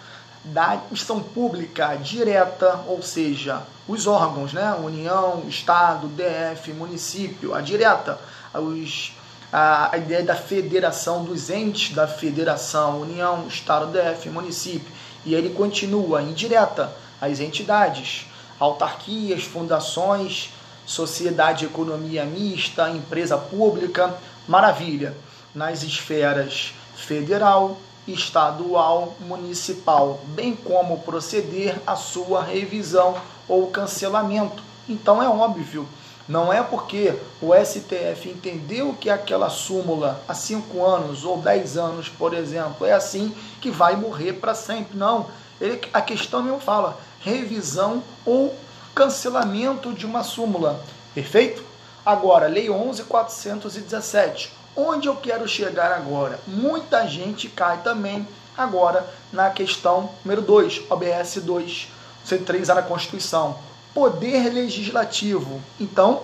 [0.43, 4.73] da instituição pública direta, ou seja, os órgãos, né?
[4.73, 8.19] União, Estado, DF, município, a direta,
[8.53, 9.11] os
[9.51, 14.91] a, a ideia da federação, dos entes da federação, União, Estado, DF, município.
[15.25, 18.25] E ele continua indireta, as entidades,
[18.59, 20.51] autarquias, fundações,
[20.85, 24.15] sociedade de economia mista, empresa pública,
[24.47, 25.15] maravilha.
[25.55, 33.15] Nas esferas federal, estadual, municipal, bem como proceder à sua revisão
[33.47, 34.63] ou cancelamento.
[34.89, 35.87] Então é óbvio,
[36.27, 42.09] não é porque o STF entendeu que aquela súmula há cinco anos ou dez anos,
[42.09, 44.97] por exemplo, é assim que vai morrer para sempre.
[44.97, 45.27] Não.
[45.59, 48.53] Ele, a questão mesmo fala revisão ou
[48.93, 50.83] cancelamento de uma súmula.
[51.15, 51.63] Perfeito?
[52.05, 54.49] Agora, Lei 11.417.
[54.79, 56.39] Onde eu quero chegar agora?
[56.45, 61.87] Muita gente cai também agora na questão número 2, OBS 2,
[62.23, 63.57] 103 na Constituição.
[63.91, 65.59] Poder legislativo.
[65.79, 66.21] Então,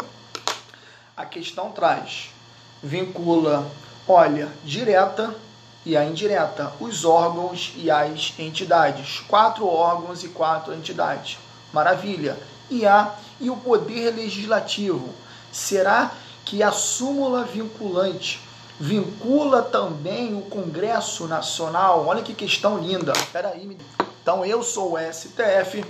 [1.18, 2.30] a questão traz,
[2.84, 3.68] vincula,
[4.08, 5.34] olha, direta
[5.84, 9.22] e a indireta, os órgãos e as entidades.
[9.28, 11.40] Quatro órgãos e quatro entidades.
[11.74, 12.38] Maravilha.
[12.70, 15.10] E a e o poder legislativo.
[15.52, 16.12] Será
[16.46, 18.43] que a súmula vinculante
[18.80, 22.06] vincula também o Congresso Nacional?
[22.06, 23.14] Olha que questão linda.
[23.14, 23.78] Espera aí.
[24.22, 25.84] Então eu sou o STF,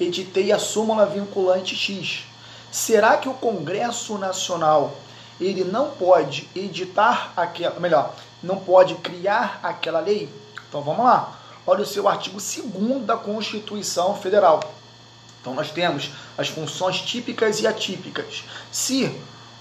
[0.00, 2.24] editei a súmula vinculante X.
[2.72, 4.96] Será que o Congresso Nacional
[5.40, 10.28] ele não pode editar aquela, melhor, não pode criar aquela lei?
[10.68, 11.38] Então vamos lá.
[11.66, 14.60] Olha o seu artigo 2 da Constituição Federal.
[15.40, 18.44] Então nós temos as funções típicas e atípicas.
[18.72, 19.14] Se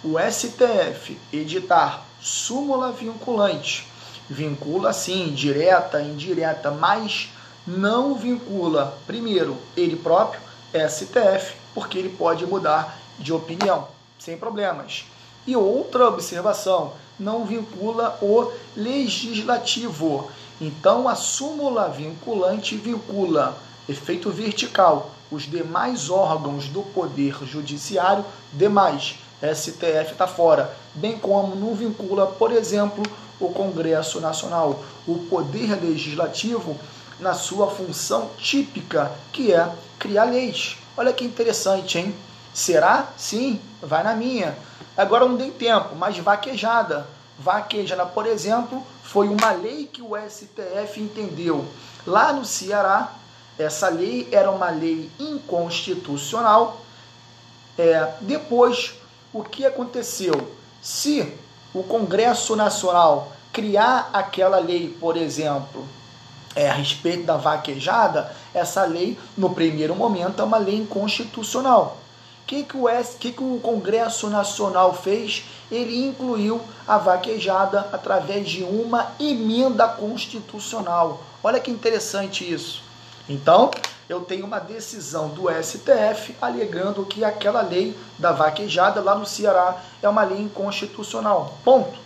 [0.03, 3.85] o STF editar súmula vinculante,
[4.29, 7.29] vincula sim, direta, indireta, mas
[7.67, 10.39] não vincula, primeiro, ele próprio,
[10.73, 15.05] STF, porque ele pode mudar de opinião, sem problemas.
[15.45, 20.31] E outra observação, não vincula o legislativo.
[20.61, 23.57] Então a súmula vinculante vincula
[23.87, 31.73] efeito vertical, os demais órgãos do Poder Judiciário, demais, STF está fora, bem como não
[31.75, 33.03] vincula, por exemplo,
[33.39, 36.77] o Congresso Nacional, o Poder Legislativo,
[37.19, 40.77] na sua função típica, que é criar leis.
[40.95, 42.15] Olha que interessante, hein?
[42.53, 43.07] Será?
[43.17, 44.55] Sim, vai na minha.
[44.95, 47.07] Agora não tem tempo, mas vaquejada.
[47.39, 51.65] Vaquejada, por exemplo, foi uma lei que o STF entendeu.
[52.05, 53.13] Lá no Ceará,
[53.57, 56.81] essa lei era uma lei inconstitucional.
[57.77, 58.93] É, depois,
[59.31, 60.51] o que aconteceu?
[60.83, 61.33] Se
[61.73, 65.87] o Congresso Nacional criar aquela lei, por exemplo,
[66.53, 71.99] é, a respeito da vaquejada, essa lei, no primeiro momento, é uma lei inconstitucional.
[72.41, 72.83] O que, que, o,
[73.17, 75.45] que, que o Congresso Nacional fez?
[75.71, 81.23] Ele incluiu a vaquejada através de uma emenda constitucional.
[81.41, 82.83] Olha que interessante isso.
[83.29, 83.71] Então,
[84.09, 89.81] eu tenho uma decisão do STF alegando que aquela lei da vaquejada lá no Ceará
[90.01, 91.57] é uma lei inconstitucional.
[91.63, 91.97] Ponto.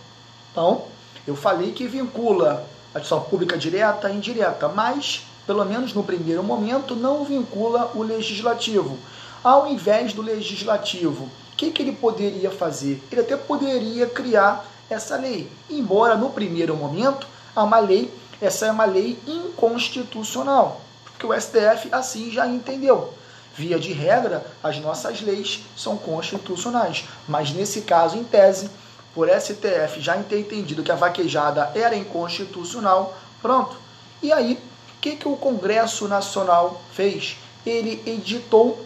[0.52, 0.84] Então,
[1.26, 6.44] eu falei que vincula a ação pública direta e indireta, mas, pelo menos no primeiro
[6.44, 8.98] momento, não vincula o legislativo.
[9.44, 13.02] Ao invés do legislativo, o que, que ele poderia fazer?
[13.12, 18.72] Ele até poderia criar essa lei, embora no primeiro momento a uma lei, essa é
[18.72, 20.87] uma lei inconstitucional
[21.18, 23.14] que o STF assim já entendeu.
[23.56, 28.70] Via de regra, as nossas leis são constitucionais, mas nesse caso, em tese,
[29.16, 33.76] por STF já ter entendido que a vaquejada era inconstitucional, pronto.
[34.22, 37.38] E aí, o que, que o Congresso Nacional fez?
[37.66, 38.86] Ele editou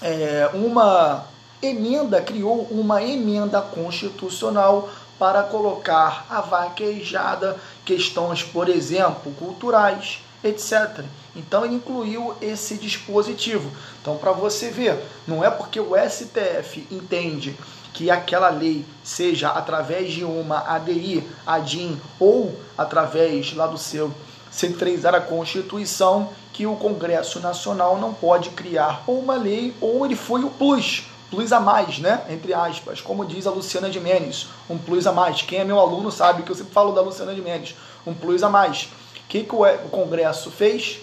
[0.00, 1.26] é, uma
[1.62, 11.04] emenda, criou uma emenda constitucional para colocar a vaquejada, questões, por exemplo, culturais, etc.
[11.34, 13.70] Então ele incluiu esse dispositivo.
[14.00, 17.56] Então para você ver, não é porque o STF entende
[17.92, 24.12] que aquela lei seja através de uma ADI, ADIM ou através lá do seu
[24.50, 30.16] centralizar a Constituição que o Congresso Nacional não pode criar ou uma lei ou ele
[30.16, 32.24] foi o plus, plus a mais, né?
[32.28, 35.42] Entre aspas, como diz a Luciana de Mendes, um plus a mais.
[35.42, 37.76] Quem é meu aluno sabe que eu sempre falo da Luciana de Mendes,
[38.06, 38.88] um plus a mais
[39.28, 41.00] que, que o Congresso fez?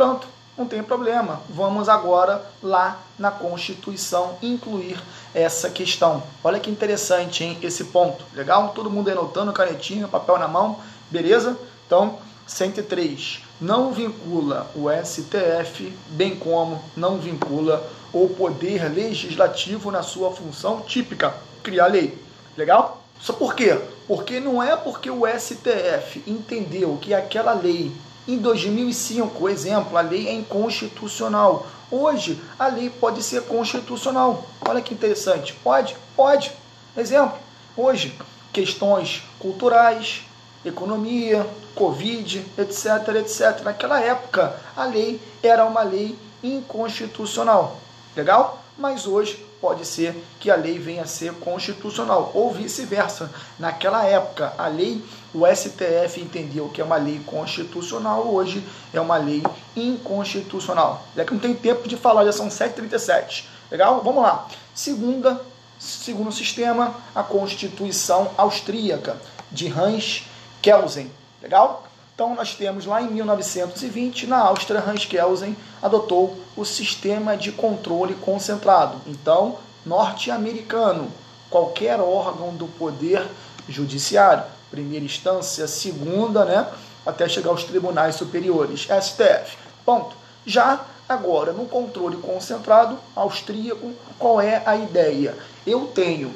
[0.00, 0.26] Pronto,
[0.56, 1.42] não tem problema.
[1.50, 4.98] Vamos agora lá na Constituição incluir
[5.34, 6.22] essa questão.
[6.42, 7.58] Olha que interessante, hein?
[7.60, 8.24] Esse ponto.
[8.32, 8.70] Legal?
[8.70, 10.78] Todo mundo anotando, canetinha, papel na mão,
[11.10, 11.54] beleza?
[11.86, 13.42] Então, 103.
[13.60, 21.34] Não vincula o STF, bem como não vincula o poder legislativo na sua função típica,
[21.62, 22.16] criar lei.
[22.56, 23.04] Legal?
[23.20, 23.78] Só por quê?
[24.08, 27.92] Porque não é porque o STF entendeu que aquela lei
[28.28, 34.46] em 2005, exemplo, a lei é inconstitucional Hoje, a lei pode ser constitucional.
[34.60, 35.54] Olha que interessante.
[35.54, 35.96] Pode?
[36.14, 36.52] Pode.
[36.96, 37.36] Exemplo,
[37.76, 38.16] hoje,
[38.52, 40.22] questões culturais,
[40.64, 41.44] economia,
[41.74, 43.62] Covid, etc, etc.
[43.64, 47.80] Naquela época, a lei era uma lei inconstitucional.
[48.16, 48.62] Legal?
[48.78, 53.30] Mas hoje pode ser que a lei venha a ser constitucional ou vice-versa.
[53.58, 55.04] Naquela época, a lei,
[55.34, 59.42] o STF entendeu que é uma lei constitucional, hoje é uma lei
[59.76, 61.04] inconstitucional.
[61.16, 63.44] É que não tem tempo de falar, já são 7h37.
[63.70, 64.00] Legal?
[64.02, 64.48] Vamos lá.
[64.74, 65.40] Segunda,
[65.78, 70.24] segundo sistema, a Constituição Austríaca, de Hans
[70.62, 71.10] Kelsen.
[71.42, 71.89] Legal?
[72.20, 78.14] Então nós temos lá em 1920, na Áustria, Hans Kelsen adotou o sistema de controle
[78.14, 79.00] concentrado.
[79.06, 79.56] Então,
[79.86, 81.10] norte-americano,
[81.48, 83.26] qualquer órgão do poder
[83.66, 86.70] judiciário, primeira instância, segunda, né,
[87.06, 89.56] até chegar aos tribunais superiores, STF.
[89.82, 90.14] Ponto.
[90.44, 95.34] Já agora, no controle concentrado austríaco, qual é a ideia?
[95.66, 96.34] Eu tenho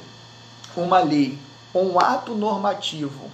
[0.75, 1.39] uma lei,
[1.75, 3.31] um ato normativo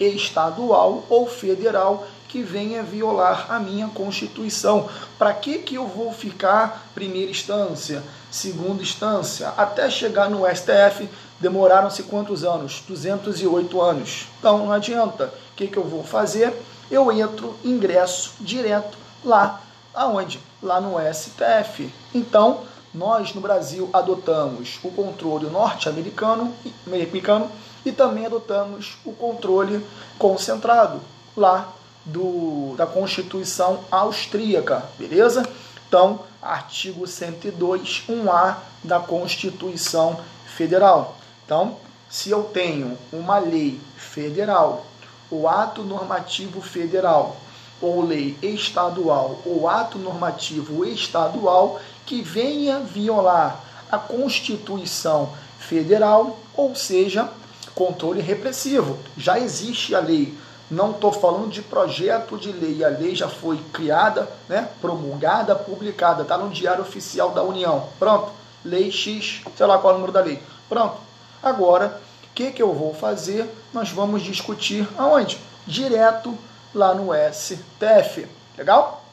[0.00, 4.88] estadual ou federal que venha violar a minha Constituição.
[5.18, 11.08] Para que, que eu vou ficar primeira instância, segunda instância, até chegar no STF?
[11.38, 12.82] Demoraram-se quantos anos?
[12.88, 14.28] 208 anos.
[14.38, 15.26] Então não adianta.
[15.52, 16.54] O que, que eu vou fazer?
[16.90, 19.60] Eu entro, ingresso direto lá.
[19.94, 20.40] Aonde?
[20.62, 21.92] Lá no STF.
[22.14, 22.60] Então,
[22.94, 26.54] nós no Brasil adotamos o controle norte-americano
[26.86, 27.50] americano,
[27.84, 29.84] e também adotamos o controle
[30.18, 31.00] concentrado
[31.36, 31.72] lá
[32.04, 35.48] do, da Constituição Austríaca, beleza?
[35.86, 40.18] Então, artigo 102, 1A da Constituição
[40.56, 41.16] Federal.
[41.44, 41.76] Então,
[42.08, 44.84] se eu tenho uma lei federal,
[45.30, 47.36] o ato normativo federal,
[47.80, 53.60] ou lei estadual, ou ato normativo estadual que venha violar
[53.90, 57.28] a Constituição Federal, ou seja,
[57.74, 58.98] controle repressivo.
[59.16, 60.36] Já existe a lei.
[60.70, 62.84] Não estou falando de projeto de lei.
[62.84, 66.22] A lei já foi criada, né, promulgada, publicada.
[66.22, 67.88] Está no Diário Oficial da União.
[67.98, 68.32] Pronto.
[68.64, 70.40] Lei X, sei lá qual é o número da lei.
[70.68, 70.96] Pronto.
[71.42, 73.48] Agora, o que, que eu vou fazer?
[73.72, 75.38] Nós vamos discutir aonde?
[75.66, 76.36] Direto
[76.74, 78.26] lá no STF.
[78.56, 79.04] Legal?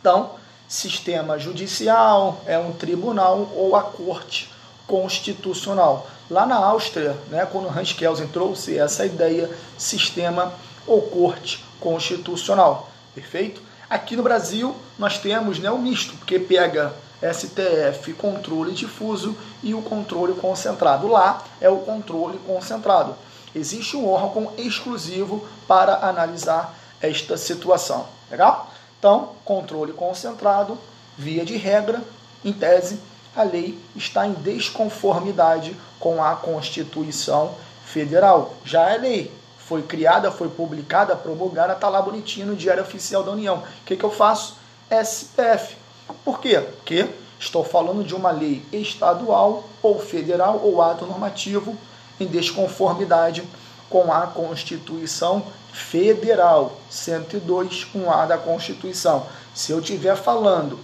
[0.00, 0.30] Então,
[0.66, 4.50] sistema judicial é um tribunal ou a corte
[4.86, 6.08] constitucional.
[6.30, 10.52] Lá na Áustria, né, quando Hans Kelsen trouxe essa ideia, sistema
[10.86, 13.62] ou corte constitucional, perfeito?
[13.88, 19.82] Aqui no Brasil nós temos né, o misto, porque pega STF, controle difuso e o
[19.82, 21.06] controle concentrado.
[21.06, 23.14] Lá é o controle concentrado.
[23.54, 28.06] Existe um órgão exclusivo para analisar esta situação.
[28.30, 28.70] Legal?
[28.98, 30.76] Então, controle concentrado,
[31.16, 32.02] via de regra,
[32.44, 33.00] em tese,
[33.36, 38.54] a lei está em desconformidade com a Constituição Federal.
[38.64, 43.32] Já é lei, foi criada, foi publicada, promulgada, está lá bonitinho no Diário Oficial da
[43.32, 43.58] União.
[43.58, 44.56] O que, que eu faço?
[44.90, 45.76] SPF.
[46.24, 46.60] Por quê?
[46.60, 47.08] Porque
[47.38, 51.76] estou falando de uma lei estadual ou federal ou ato normativo
[52.18, 53.44] em desconformidade
[53.90, 59.26] com a Constituição Federal, 102, 1A da Constituição.
[59.54, 60.78] Se eu estiver falando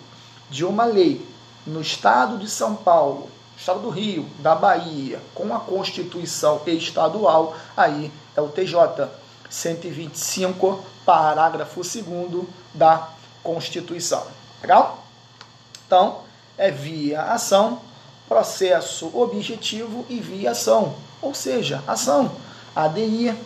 [0.50, 1.24] de uma lei
[1.66, 8.12] no estado de São Paulo, estado do Rio, da Bahia, com a Constituição estadual, aí
[8.36, 9.08] é o TJ
[9.48, 13.08] 125, parágrafo 2 da
[13.42, 14.26] Constituição.
[14.60, 15.04] Legal?
[15.86, 16.20] Então,
[16.56, 17.80] é via ação,
[18.28, 20.94] processo objetivo e via ação.
[21.20, 22.32] Ou seja, ação.
[22.74, 23.36] ADI,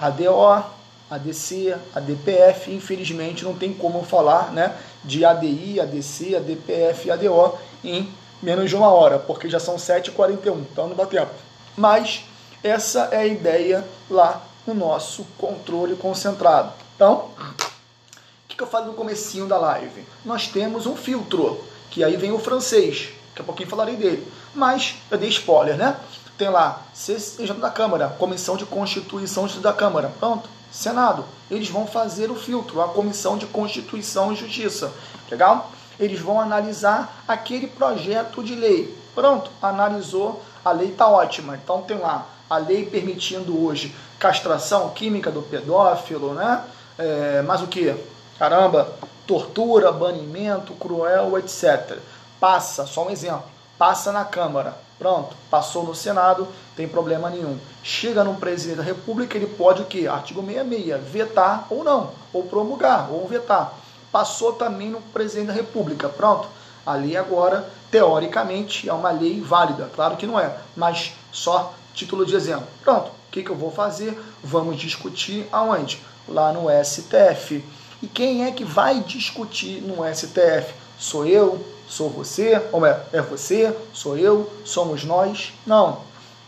[0.00, 0.64] ADO,
[1.10, 8.12] ADC, ADPF, infelizmente não tem como falar né, de ADI, ADC, ADPF e ADO em
[8.42, 11.32] menos de uma hora, porque já são 7h41, então não dá tempo.
[11.76, 12.24] Mas
[12.62, 16.72] essa é a ideia lá no nosso controle concentrado.
[16.94, 20.04] Então, o que, que eu falei no comecinho da live?
[20.24, 24.26] Nós temos um filtro, que aí vem o francês, daqui a pouquinho falarei dele.
[24.54, 25.96] Mas eu dei spoiler, né?
[26.38, 30.12] Tem lá, CCJ da Câmara, Comissão de Constituição da Câmara.
[30.18, 31.24] Pronto, Senado.
[31.48, 34.92] Eles vão fazer o filtro, a Comissão de Constituição e Justiça.
[35.30, 35.70] Legal?
[36.00, 38.92] Eles vão analisar aquele projeto de lei.
[39.14, 41.54] Pronto, analisou, a lei está ótima.
[41.54, 46.64] Então tem lá a lei permitindo hoje castração química do pedófilo, né?
[46.98, 47.94] É, mas o que?
[48.36, 48.92] Caramba,
[49.28, 51.98] tortura, banimento, cruel, etc.
[52.40, 53.44] Passa, só um exemplo,
[53.78, 54.76] passa na Câmara.
[54.98, 57.58] Pronto, passou no Senado, tem problema nenhum.
[57.82, 60.06] Chega no presidente da República, ele pode o quê?
[60.06, 63.74] Artigo 66, vetar ou não, ou promulgar, ou vetar.
[64.12, 66.08] Passou também no presidente da República.
[66.08, 66.48] Pronto,
[66.86, 69.90] A lei agora, teoricamente, é uma lei válida.
[69.94, 72.66] Claro que não é, mas só título de exemplo.
[72.82, 74.18] Pronto, o que, que eu vou fazer?
[74.42, 76.00] Vamos discutir aonde?
[76.28, 77.64] Lá no STF.
[78.02, 80.74] E quem é que vai discutir no STF?
[80.98, 81.73] Sou eu?
[81.88, 82.60] Sou você?
[82.72, 83.76] Ou é, é você?
[83.92, 84.50] Sou eu?
[84.64, 85.52] Somos nós?
[85.66, 86.00] Não.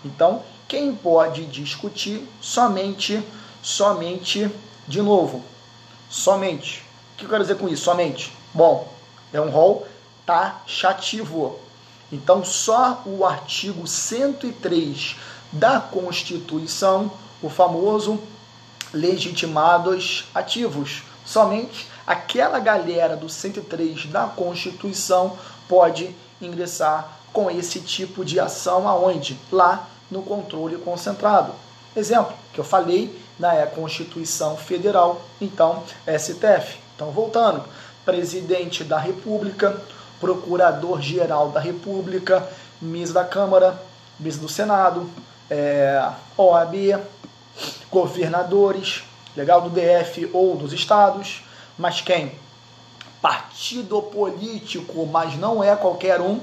[0.05, 3.23] Então, quem pode discutir somente,
[3.63, 4.51] somente,
[4.87, 5.45] de novo,
[6.09, 6.83] somente.
[7.15, 7.85] O que eu quero dizer com isso?
[7.85, 8.33] Somente.
[8.53, 8.93] Bom,
[9.33, 9.87] é um rol
[10.25, 11.59] taxativo.
[12.11, 15.17] Então, só o artigo 103
[15.53, 17.11] da Constituição,
[17.43, 18.21] o famoso
[18.93, 21.03] legitimados ativos.
[21.25, 25.37] Somente aquela galera do 103 da Constituição
[25.69, 29.39] pode ingressar com esse tipo de ação aonde?
[29.51, 31.53] Lá no controle concentrado.
[31.95, 36.79] Exemplo que eu falei na Constituição Federal, então STF.
[36.95, 37.63] Então voltando,
[38.05, 39.81] presidente da República,
[40.21, 42.49] procurador-geral da República,
[42.81, 43.81] ministro da Câmara,
[44.19, 45.11] ministro do Senado,
[45.51, 46.99] é, OAB,
[47.91, 49.05] governadores,
[49.37, 51.43] legal do DF ou dos estados,
[51.79, 52.33] mas quem?
[53.21, 56.41] Partido político, mas não é qualquer um.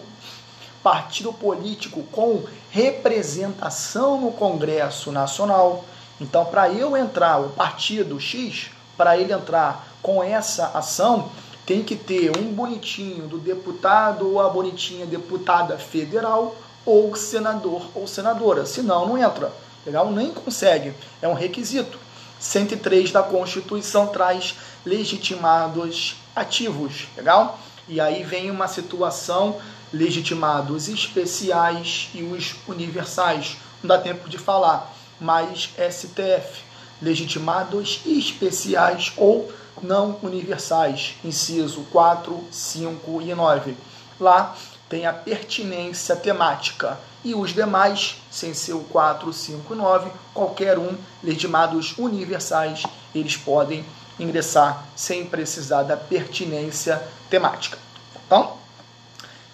[0.81, 5.85] Partido político com representação no Congresso Nacional.
[6.19, 11.29] Então, para eu entrar, o partido X, para ele entrar com essa ação,
[11.65, 16.55] tem que ter um bonitinho do deputado ou a bonitinha deputada federal
[16.85, 18.65] ou senador ou senadora.
[18.65, 19.51] Senão, não entra.
[19.85, 20.11] Legal?
[20.11, 20.93] Nem consegue.
[21.21, 21.97] É um requisito.
[22.39, 24.55] 103 da Constituição traz
[24.85, 27.59] legitimados ativos, legal?
[27.87, 29.59] E aí vem uma situação
[29.91, 33.57] legitimados especiais e os universais.
[33.81, 36.63] Não dá tempo de falar, mas STF,
[37.01, 43.75] legitimados especiais ou não universais, inciso 4, 5 e 9.
[44.19, 44.55] Lá
[44.89, 50.77] tem a pertinência temática e os demais, sem ser o 4, 5 e 9, qualquer
[50.77, 52.83] um, legitimados universais,
[53.15, 53.85] eles podem
[54.23, 57.77] ingressar sem precisar da pertinência temática.
[58.25, 58.57] Então,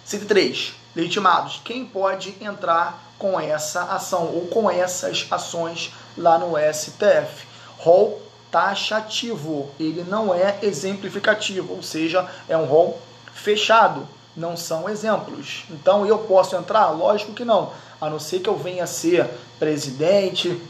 [0.04, 0.74] 103.
[0.94, 1.60] Legitimados.
[1.64, 7.46] Quem pode entrar com essa ação ou com essas ações lá no STF?
[7.78, 9.70] Rol taxativo.
[9.78, 13.00] Ele não é exemplificativo, ou seja, é um rol
[13.32, 15.64] fechado não são exemplos.
[15.70, 16.90] Então eu posso entrar?
[16.90, 20.60] Lógico que não, a não ser que eu venha ser presidente,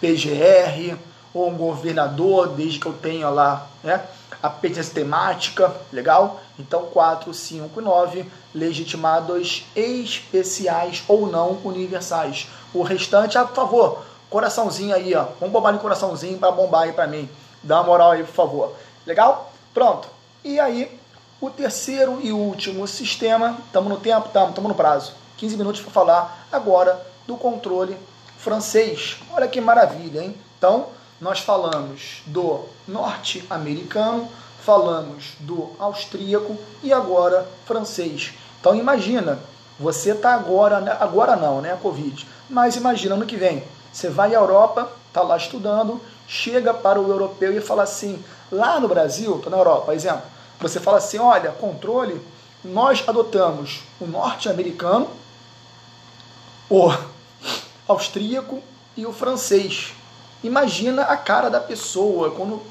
[0.00, 0.96] PGR
[1.34, 4.00] ou governador, desde que eu tenha lá né,
[4.40, 6.40] a pertinência temática, legal?
[6.58, 12.46] Então 4, 5 e 9, legitimados especiais ou não universais.
[12.72, 15.26] O restante, ah, por favor, coraçãozinho aí, ó.
[15.40, 17.28] Vamos bombar no coraçãozinho para bombar aí para mim.
[17.62, 18.72] Dá uma moral aí, por favor.
[19.04, 19.52] Legal?
[19.72, 20.08] Pronto.
[20.44, 21.00] E aí,
[21.40, 26.46] o terceiro e último sistema, estamos no tempo, estamos no prazo, 15 minutos para falar
[26.52, 27.96] agora do controle
[28.38, 29.18] francês.
[29.32, 30.36] Olha que maravilha, hein?
[30.58, 30.88] Então,
[31.20, 34.28] nós falamos do norte-americano,
[34.64, 38.34] falamos do austríaco e agora francês.
[38.60, 39.38] Então, imagina,
[39.78, 40.96] você está agora, né?
[41.00, 43.62] agora não, né, a Covid, mas imagina ano que vem,
[43.92, 48.80] você vai à Europa, está lá estudando, chega para o europeu e fala assim, lá
[48.80, 52.20] no Brasil, estou na Europa, exemplo, você fala assim: olha, controle,
[52.64, 55.08] nós adotamos o norte-americano,
[56.70, 56.90] o
[57.86, 58.62] austríaco
[58.96, 59.92] e o francês.
[60.44, 62.62] Imagina a cara da pessoa quando,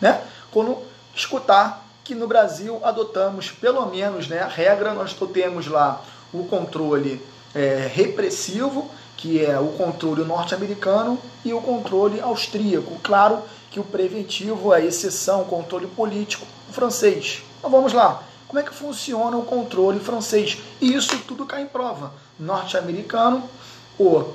[0.00, 0.20] né,
[0.50, 0.76] quando
[1.14, 6.02] escutar que no Brasil adotamos, pelo menos, né, a regra, nós temos lá
[6.34, 7.24] o controle
[7.54, 12.98] é, repressivo, que é o controle norte-americano, e o controle austríaco.
[13.02, 17.42] Claro que o preventivo a exceção, controle político francês.
[17.58, 18.22] Então vamos lá.
[18.48, 20.58] Como é que funciona o controle francês?
[20.80, 22.12] E isso tudo cai em prova.
[22.40, 23.48] Norte-americano,
[23.98, 24.32] o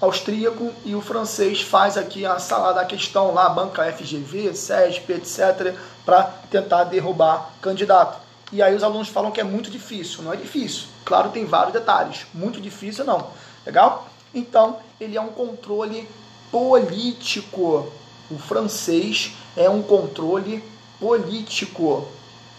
[0.00, 5.74] austríaco e o francês faz aqui a salada, a questão lá, banca FGV, SESP, etc.,
[6.04, 8.18] para tentar derrubar candidato.
[8.52, 10.22] E aí os alunos falam que é muito difícil.
[10.22, 10.86] Não é difícil.
[11.04, 12.26] Claro, tem vários detalhes.
[12.34, 13.28] Muito difícil não.
[13.64, 14.08] Legal?
[14.34, 16.08] Então, ele é um controle
[16.50, 17.92] político.
[18.30, 20.64] O francês é um controle
[20.98, 21.84] político.
[21.84, 22.08] O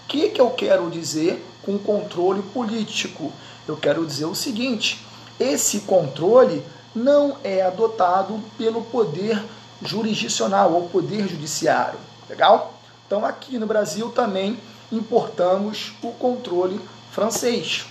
[0.08, 3.32] que, que eu quero dizer com controle político?
[3.68, 5.06] Eu quero dizer o seguinte:
[5.39, 6.64] esse controle
[6.96, 9.42] não é adotado pelo poder
[9.82, 12.00] jurisdicional ou poder judiciário.
[12.30, 12.74] Legal?
[13.06, 14.58] Então, aqui no Brasil também
[14.92, 16.80] importamos o controle
[17.12, 17.86] francês.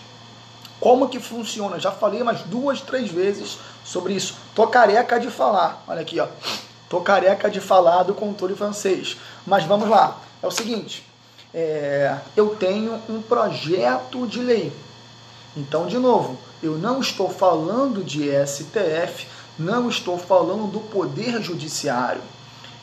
[0.78, 1.78] Como que funciona?
[1.78, 4.36] Já falei umas duas, três vezes sobre isso.
[4.54, 5.84] Tô careca de falar.
[5.86, 6.26] Olha aqui, ó.
[6.88, 9.16] Tô careca de falar do controle francês.
[9.46, 10.18] Mas vamos lá.
[10.42, 11.06] É o seguinte,
[11.52, 14.72] é, eu tenho um projeto de lei.
[15.56, 19.26] Então, de novo, eu não estou falando de STF,
[19.58, 22.22] não estou falando do Poder Judiciário.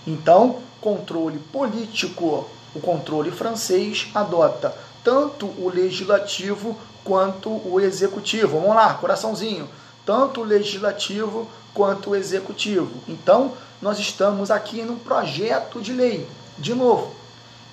[0.05, 2.45] Então, controle político,
[2.75, 8.59] o controle francês adota tanto o legislativo quanto o executivo.
[8.59, 9.69] Vamos lá, coraçãozinho.
[10.05, 12.91] Tanto o legislativo quanto o executivo.
[13.07, 16.27] Então, nós estamos aqui num projeto de lei.
[16.57, 17.13] De novo.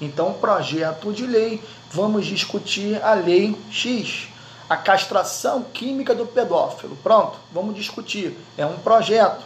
[0.01, 4.28] Então, projeto de lei, vamos discutir a lei X
[4.68, 6.96] a castração química do pedófilo.
[7.02, 8.36] Pronto, vamos discutir.
[8.56, 9.44] É um projeto.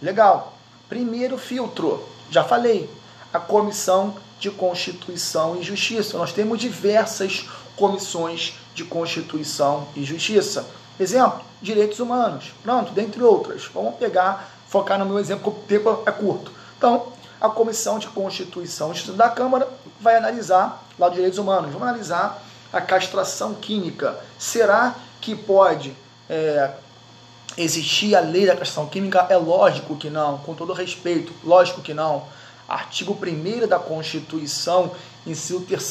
[0.00, 0.54] Legal.
[0.88, 2.88] Primeiro filtro, já falei,
[3.32, 6.16] a Comissão de Constituição e Justiça.
[6.18, 10.66] Nós temos diversas comissões de Constituição e Justiça.
[10.98, 12.52] Exemplo, direitos humanos.
[12.62, 13.64] Pronto, dentre outras.
[13.72, 16.52] Vamos pegar, focar no meu exemplo, porque o tempo é curto.
[16.76, 19.68] Então, a Comissão de Constituição e Justiça da Câmara
[20.00, 21.72] vai analisar lá os direitos humanos.
[21.72, 22.42] Vamos analisar
[22.76, 24.18] a castração química.
[24.38, 25.94] Será que pode
[26.28, 26.70] é,
[27.56, 29.26] existir a lei da castração química?
[29.30, 32.24] É lógico que não, com todo respeito, lógico que não.
[32.68, 34.90] Artigo 1 da Constituição,
[35.26, 35.84] inciso 3,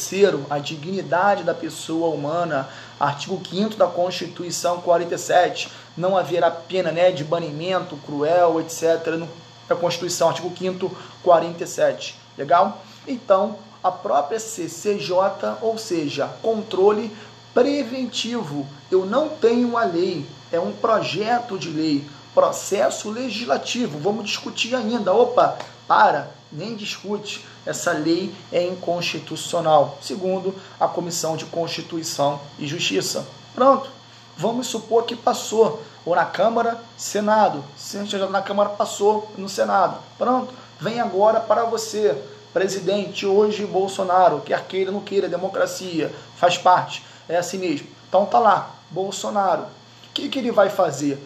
[0.50, 2.68] a dignidade da pessoa humana.
[3.00, 9.16] Artigo 5 da Constituição 47, não haverá pena né, de banimento cruel, etc.
[9.18, 9.28] No,
[9.68, 12.18] da Constituição, artigo 5 47.
[12.36, 12.82] Legal?
[13.08, 17.16] Então, a própria CCJ, ou seja, controle
[17.54, 18.66] preventivo.
[18.90, 24.00] Eu não tenho a lei, é um projeto de lei, processo legislativo.
[24.00, 25.12] Vamos discutir ainda.
[25.12, 25.56] Opa,
[25.86, 27.44] para, nem discute.
[27.64, 33.24] Essa lei é inconstitucional, segundo a Comissão de Constituição e Justiça.
[33.54, 33.88] Pronto.
[34.36, 37.64] Vamos supor que passou, ou na Câmara, Senado.
[37.76, 39.98] Se já na Câmara passou no Senado.
[40.18, 40.52] Pronto.
[40.78, 42.22] Vem agora para você
[42.56, 47.86] presidente hoje Bolsonaro, quer queira ou não queira, democracia, faz parte, é assim mesmo.
[48.08, 49.64] Então tá lá, Bolsonaro.
[49.64, 49.66] O
[50.14, 51.18] que, que ele vai fazer?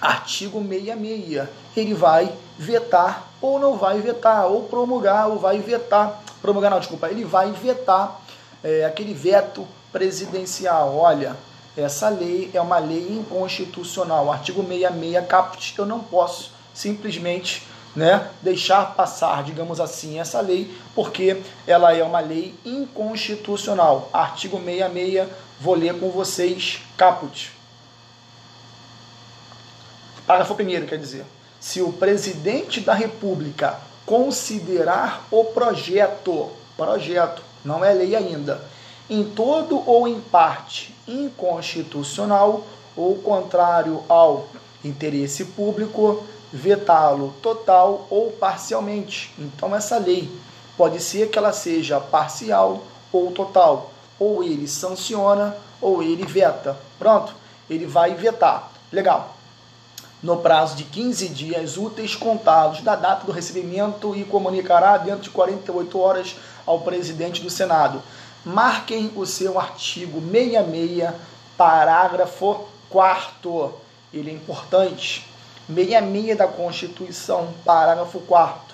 [0.00, 1.48] Artigo 66.
[1.76, 6.20] Ele vai vetar ou não vai vetar, ou promulgar ou vai vetar.
[6.40, 8.20] Promulgar não, desculpa, ele vai vetar
[8.64, 10.96] é, aquele veto presidencial.
[10.96, 11.36] Olha,
[11.76, 14.32] essa lei é uma lei inconstitucional.
[14.32, 17.62] Artigo 66 caput, eu não posso simplesmente
[17.94, 24.08] né, deixar passar, digamos assim, essa lei, porque ela é uma lei inconstitucional.
[24.12, 25.28] Artigo 66,
[25.60, 27.52] vou ler com vocês, caput.
[30.26, 31.26] Parágrafo 1 quer dizer,
[31.60, 38.64] se o presidente da República considerar o projeto, projeto, não é lei ainda,
[39.08, 42.64] em todo ou em parte inconstitucional
[42.96, 44.48] ou contrário ao
[44.84, 49.32] interesse público, vetá-lo total ou parcialmente.
[49.38, 50.30] Então, essa lei
[50.76, 53.90] pode ser que ela seja parcial ou total.
[54.18, 56.78] Ou ele sanciona ou ele veta.
[56.98, 57.34] Pronto,
[57.68, 58.70] ele vai vetar.
[58.92, 59.36] Legal.
[60.22, 65.30] No prazo de 15 dias úteis contados da data do recebimento e comunicará dentro de
[65.30, 68.00] 48 horas ao presidente do Senado.
[68.44, 71.10] Marquem o seu artigo 66,
[71.56, 73.74] parágrafo 4
[74.12, 75.26] Ele é importante
[75.68, 78.72] 66 da Constituição, parágrafo 4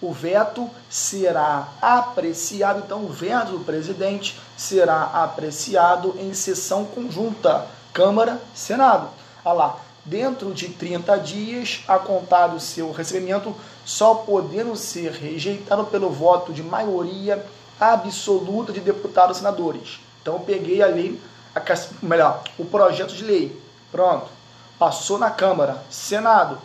[0.00, 8.40] o veto será apreciado, então o veto do presidente será apreciado em sessão conjunta, Câmara,
[8.54, 9.08] Senado.
[9.44, 15.84] Olha lá, dentro de 30 dias, a contar do seu recebimento, só podendo ser rejeitado
[15.86, 17.44] pelo voto de maioria
[17.80, 19.98] absoluta de deputados e senadores.
[20.22, 21.20] Então peguei ali,
[21.54, 21.60] a,
[22.00, 23.60] melhor, o projeto de lei.
[23.90, 24.37] Pronto
[24.78, 26.58] passou na Câmara, Senado,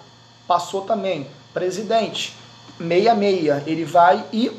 [0.48, 2.36] passou também, presidente,
[2.80, 4.52] meia meia, ele vai e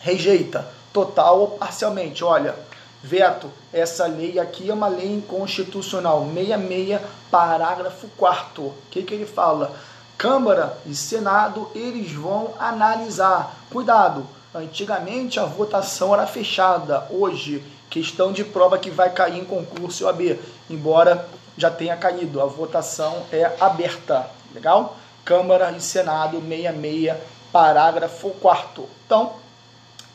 [0.00, 2.22] rejeita, total ou parcialmente.
[2.22, 2.54] Olha,
[3.02, 9.14] veto, essa lei aqui é uma lei inconstitucional, meia meia, parágrafo 4 O que, que
[9.14, 9.74] ele fala?
[10.16, 13.54] Câmara e Senado, eles vão analisar.
[13.70, 20.06] Cuidado, antigamente a votação era fechada, hoje, questão de prova que vai cair em concurso
[20.06, 20.38] OAB,
[20.70, 22.40] embora já tenha caído.
[22.40, 24.30] A votação é aberta.
[24.54, 24.96] Legal?
[25.24, 27.16] Câmara e Senado 66,
[27.52, 28.88] parágrafo 4.
[29.04, 29.34] Então,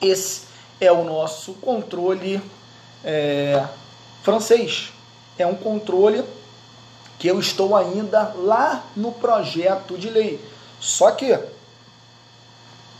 [0.01, 0.43] esse
[0.79, 2.41] é o nosso controle
[3.03, 3.65] é,
[4.23, 4.91] francês.
[5.37, 6.23] É um controle
[7.19, 10.43] que eu estou ainda lá no projeto de lei.
[10.79, 11.37] Só que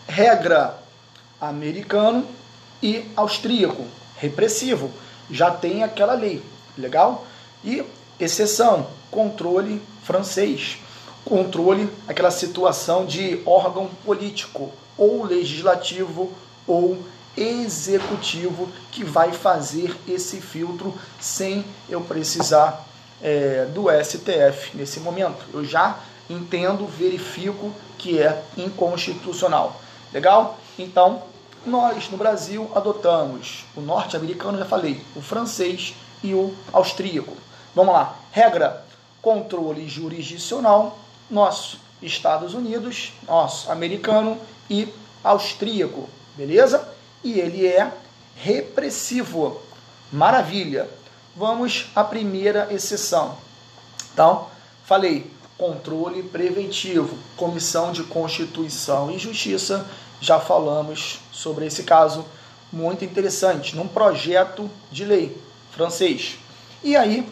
[0.08, 0.78] regra
[1.40, 2.28] americano
[2.84, 3.86] e austríaco,
[4.18, 4.92] repressivo,
[5.30, 6.44] já tem aquela lei,
[6.78, 7.26] legal?
[7.64, 7.84] E
[8.22, 10.78] Exceção, controle francês.
[11.26, 16.32] Controle, aquela situação de órgão político, ou legislativo
[16.68, 17.00] ou
[17.36, 22.88] executivo que vai fazer esse filtro sem eu precisar
[23.24, 25.44] é, do STF nesse momento.
[25.52, 25.98] Eu já
[26.30, 29.82] entendo, verifico que é inconstitucional.
[30.14, 30.60] Legal?
[30.78, 31.24] Então,
[31.66, 37.36] nós no Brasil adotamos o norte-americano, já falei, o francês e o austríaco.
[37.76, 38.16] Vamos lá.
[38.32, 38.86] Regra:
[39.22, 41.00] controle jurisdicional,
[41.30, 44.38] nosso Estados Unidos, nosso americano
[44.70, 44.92] e
[45.24, 46.10] austríaco.
[46.36, 46.88] Beleza?
[47.24, 47.92] E ele é
[48.36, 49.62] repressivo.
[50.12, 50.90] Maravilha.
[51.36, 53.38] Vamos à primeira exceção.
[54.14, 54.48] Então,
[54.84, 59.88] falei, controle preventivo, Comissão de Constituição e Justiça,
[60.20, 62.26] já falamos sobre esse caso
[62.72, 65.38] muito interessante, num projeto de lei
[65.72, 66.38] francês.
[66.84, 67.28] E aí,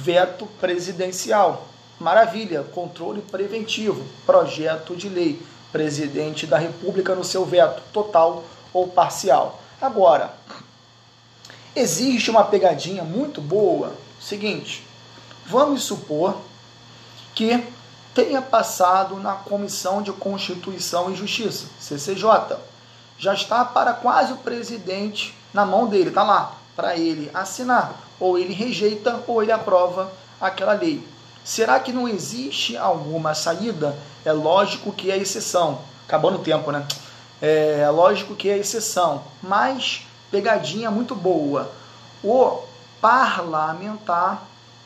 [0.00, 1.66] veto presidencial.
[1.98, 5.40] Maravilha, controle preventivo, projeto de lei,
[5.70, 8.42] presidente da República no seu veto, total
[8.72, 9.60] ou parcial.
[9.80, 10.34] Agora,
[11.76, 13.92] existe uma pegadinha muito boa.
[14.18, 14.86] Seguinte,
[15.46, 16.36] vamos supor
[17.34, 17.62] que
[18.14, 22.56] tenha passado na Comissão de Constituição e Justiça, CCJ.
[23.18, 27.94] Já está para quase o presidente na mão dele, está lá, para ele assinar.
[28.18, 30.10] Ou ele rejeita ou ele aprova
[30.40, 31.06] aquela lei.
[31.44, 33.96] Será que não existe alguma saída?
[34.24, 35.80] É lógico que é exceção.
[36.06, 36.86] Acabou no tempo, né?
[37.42, 39.24] É lógico que é exceção.
[39.42, 41.70] Mas pegadinha muito boa.
[42.24, 42.62] O
[42.98, 44.42] parlamentar,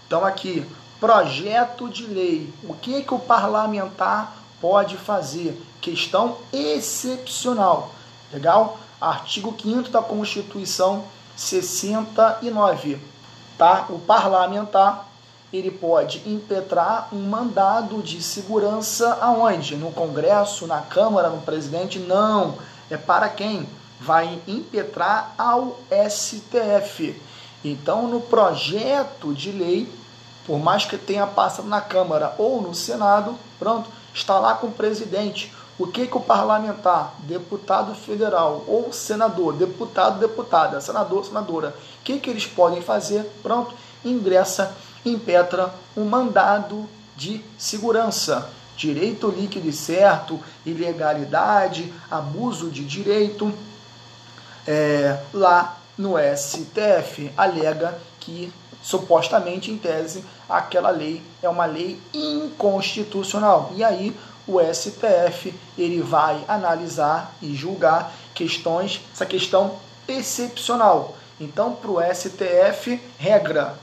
[0.06, 0.66] então aqui,
[0.98, 2.52] projeto de lei.
[2.64, 5.60] O que, que o parlamentar pode fazer?
[5.80, 7.92] Questão excepcional.
[8.32, 8.78] Legal?
[9.00, 11.04] Artigo 5 da Constituição
[11.36, 12.98] 69.
[13.56, 13.86] Tá?
[13.88, 15.08] O parlamentar
[15.52, 19.76] ele pode impetrar um mandado de segurança aonde?
[19.76, 21.98] No Congresso, na Câmara, no presidente?
[21.98, 22.58] Não.
[22.90, 23.68] É para quem?
[24.00, 25.78] Vai impetrar ao
[26.08, 27.20] STF.
[27.64, 29.90] Então, no projeto de lei,
[30.46, 34.72] por mais que tenha passado na Câmara ou no Senado, pronto, está lá com o
[34.72, 35.52] presidente.
[35.78, 42.18] O que, que o parlamentar, deputado federal ou senador, deputado, deputada, senador, senadora, o que,
[42.20, 43.24] que eles podem fazer?
[43.42, 48.50] Pronto, ingressa, impetra um mandado de segurança.
[48.76, 53.52] Direito líquido e certo, ilegalidade, abuso de direito,
[54.66, 58.52] é, lá no STF, alega que
[58.82, 63.72] supostamente, em tese, aquela lei é uma lei inconstitucional.
[63.74, 64.14] E aí
[64.46, 69.76] o STF ele vai analisar e julgar questões, essa questão
[70.06, 71.16] excepcional.
[71.40, 73.74] Então, para o STF, regra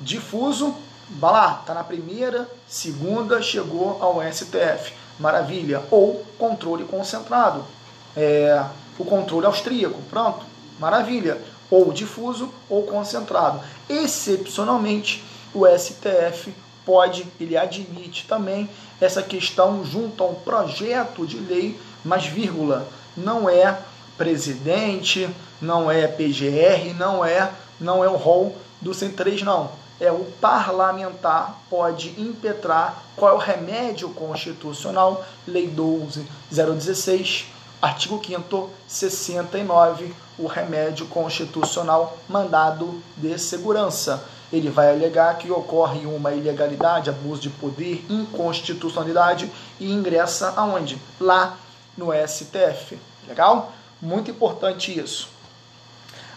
[0.00, 0.74] difuso,
[1.10, 4.92] vai lá, tá na primeira, segunda, chegou ao STF.
[5.18, 5.82] Maravilha.
[5.90, 7.64] Ou controle concentrado.
[8.16, 8.64] É,
[8.98, 10.00] o controle austríaco.
[10.10, 10.44] Pronto.
[10.78, 11.40] Maravilha
[11.70, 13.60] ou difuso ou concentrado.
[13.88, 16.54] Excepcionalmente, o STF
[16.84, 18.68] pode, ele admite também
[19.00, 23.78] essa questão junto a um projeto de lei, mas vírgula, não é
[24.16, 25.28] presidente,
[25.60, 29.70] não é PGR, não é, não é o rol do 103 não.
[29.98, 40.14] É o parlamentar pode impetrar qual é o remédio constitucional, lei 12016 Artigo 5 69,
[40.38, 44.24] o remédio constitucional mandado de segurança.
[44.52, 50.98] Ele vai alegar que ocorre uma ilegalidade, abuso de poder, inconstitucionalidade e ingressa aonde?
[51.20, 51.58] Lá
[51.96, 52.98] no STF.
[53.26, 53.72] Legal?
[54.00, 55.28] Muito importante isso.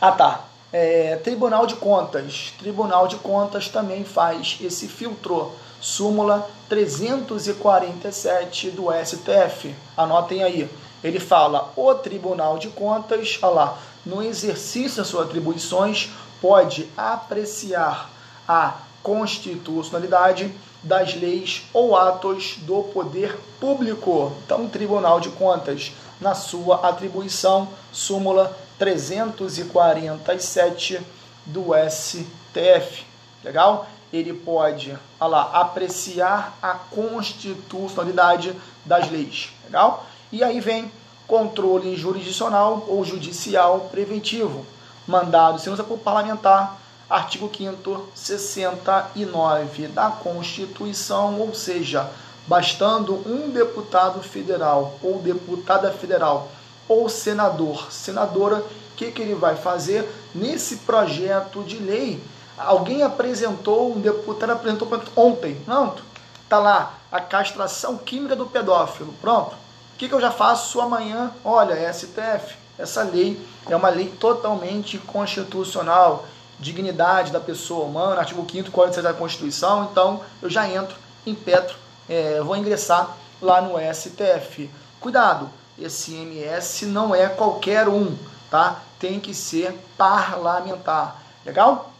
[0.01, 0.45] Ah tá.
[0.71, 2.53] É, Tribunal de Contas.
[2.57, 5.51] Tribunal de Contas também faz esse filtro.
[5.81, 9.73] Súmula 347 do STF.
[9.95, 10.69] Anotem aí
[11.03, 18.09] ele fala: o Tribunal de Contas, olha lá, no exercício das suas atribuições, pode apreciar
[18.47, 24.31] a constitucionalidade das leis ou atos do poder público.
[24.45, 31.01] Então, o Tribunal de Contas, na sua atribuição, súmula 347
[31.45, 33.05] do STF.
[33.43, 33.87] Legal?
[34.11, 39.51] Ele pode, lá, apreciar a constitucionalidade das leis.
[39.65, 40.05] Legal?
[40.31, 40.91] E aí vem
[41.27, 44.65] controle jurisdicional ou judicial preventivo,
[45.09, 46.79] mandado sem usa por parlamentar,
[47.09, 52.09] artigo 5 69 da Constituição, ou seja,
[52.47, 56.49] bastando um deputado federal ou deputada federal
[56.87, 62.21] ou senador, senadora, o que, que ele vai fazer nesse projeto de lei?
[62.57, 66.03] Alguém apresentou, um deputado apresentou ontem, pronto,
[66.47, 69.55] tá lá a castração química do pedófilo, pronto
[69.99, 71.29] que, que eu já faço amanhã?
[71.43, 73.37] Olha, STF, Essa lei
[73.69, 76.25] é uma lei totalmente constitucional,
[76.57, 80.95] dignidade da pessoa humana, artigo 5 46 da Constituição, então eu já entro
[81.27, 81.75] em Petro,
[82.07, 84.69] é, vou ingressar lá no STF.
[85.01, 88.15] Cuidado, esse MS não é qualquer um,
[88.49, 88.81] tá?
[88.97, 91.91] Tem que ser parlamentar, legal?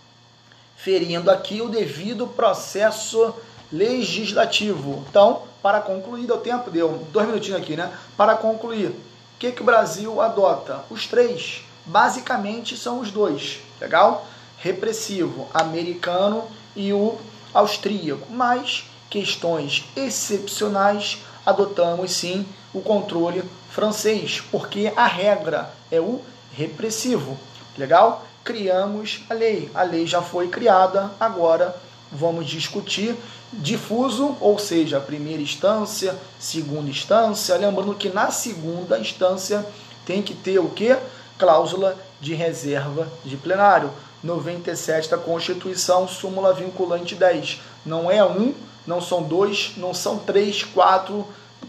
[0.77, 3.33] Ferindo aqui o devido processo
[3.69, 5.03] legislativo.
[5.09, 7.91] Então, para concluir, deu tempo, deu dois minutinhos aqui, né?
[8.15, 8.95] Para concluir,
[9.39, 10.83] que, que o Brasil adota?
[10.89, 11.63] Os três.
[11.85, 14.27] Basicamente são os dois, legal?
[14.57, 16.43] Repressivo, americano
[16.75, 17.17] e o
[17.53, 18.27] austríaco.
[18.29, 26.21] Mas questões excepcionais, adotamos sim o controle francês, porque a regra é o
[26.51, 27.37] repressivo.
[27.77, 28.25] Legal?
[28.43, 29.71] Criamos a lei.
[29.73, 31.75] A lei já foi criada, agora
[32.11, 33.15] vamos discutir
[33.51, 39.65] difuso, ou seja, primeira instância, segunda instância, lembrando que na segunda instância
[40.05, 40.95] tem que ter o que?
[41.37, 43.91] Cláusula de reserva de plenário.
[44.21, 47.61] 97 da Constituição, súmula vinculante 10.
[47.85, 48.53] Não é um,
[48.85, 51.25] não são dois, não são três, quatro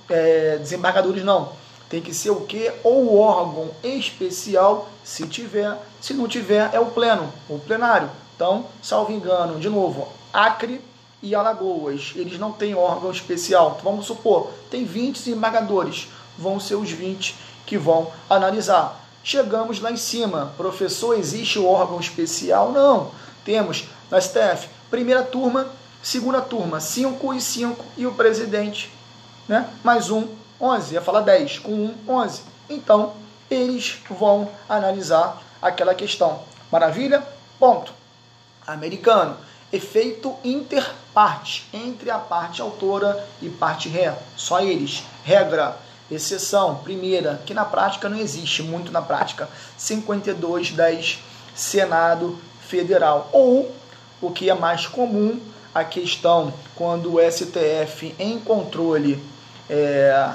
[0.09, 1.53] é, desembargadores, não.
[1.89, 2.73] Tem que ser o que?
[2.83, 5.77] Ou órgão especial, se tiver.
[6.01, 8.11] Se não tiver, é o pleno, o plenário.
[8.35, 10.81] Então, salvo engano, de novo, Acre
[11.23, 13.77] e Alagoas, eles não têm órgão especial.
[13.79, 16.09] Então, vamos supor, tem 20 desembargadores,
[16.39, 19.01] vão ser os 20 que vão analisar.
[19.23, 22.73] Chegamos lá em cima, professor, existe o órgão especial?
[22.73, 23.11] Não.
[23.45, 25.69] Temos na STF, primeira turma,
[26.03, 28.91] segunda turma, 5 e 5 e o presidente,
[29.47, 29.69] né?
[29.85, 30.27] Mais um,
[30.61, 32.43] 11, ia falar 10, com um, 11.
[32.69, 33.13] Então,
[33.51, 36.41] eles vão analisar aquela questão.
[36.71, 37.23] Maravilha?
[37.59, 37.93] Ponto.
[38.67, 39.37] Americano.
[39.73, 44.17] Efeito interparte, entre a parte autora e parte ré.
[44.37, 45.05] Só eles.
[45.25, 45.79] Regra
[46.11, 51.21] exceção, primeira, que na prática não existe muito na prática, 5210
[51.55, 53.29] Senado Federal.
[53.33, 53.71] Ou,
[54.21, 55.41] o que é mais comum,
[55.75, 59.23] a questão quando o STF em controle,
[59.69, 60.33] é,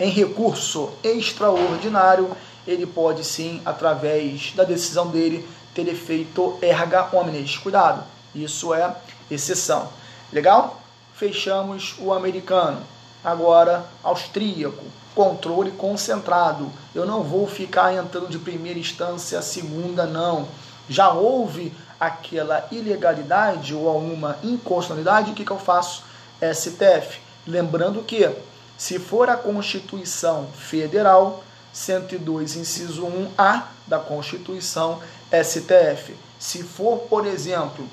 [0.00, 2.34] em recurso extraordinário,
[2.66, 7.58] ele pode sim, através da decisão dele, ter efeito erga omnes.
[7.58, 8.02] Cuidado,
[8.34, 8.94] isso é
[9.30, 9.88] exceção.
[10.32, 10.80] Legal?
[11.14, 12.82] Fechamos o americano.
[13.22, 16.70] Agora, austríaco, controle concentrado.
[16.94, 20.48] Eu não vou ficar entrando de primeira instância a segunda, não.
[20.88, 26.04] Já houve aquela ilegalidade ou alguma inconstitucionalidade, o que, que eu faço?
[26.42, 27.20] STF.
[27.46, 28.28] Lembrando que,
[28.76, 36.14] se for a Constituição Federal, 102, inciso 1A da Constituição, STF.
[36.38, 37.86] Se for, por exemplo,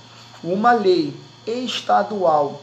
[0.43, 1.13] uma lei
[1.45, 2.61] estadual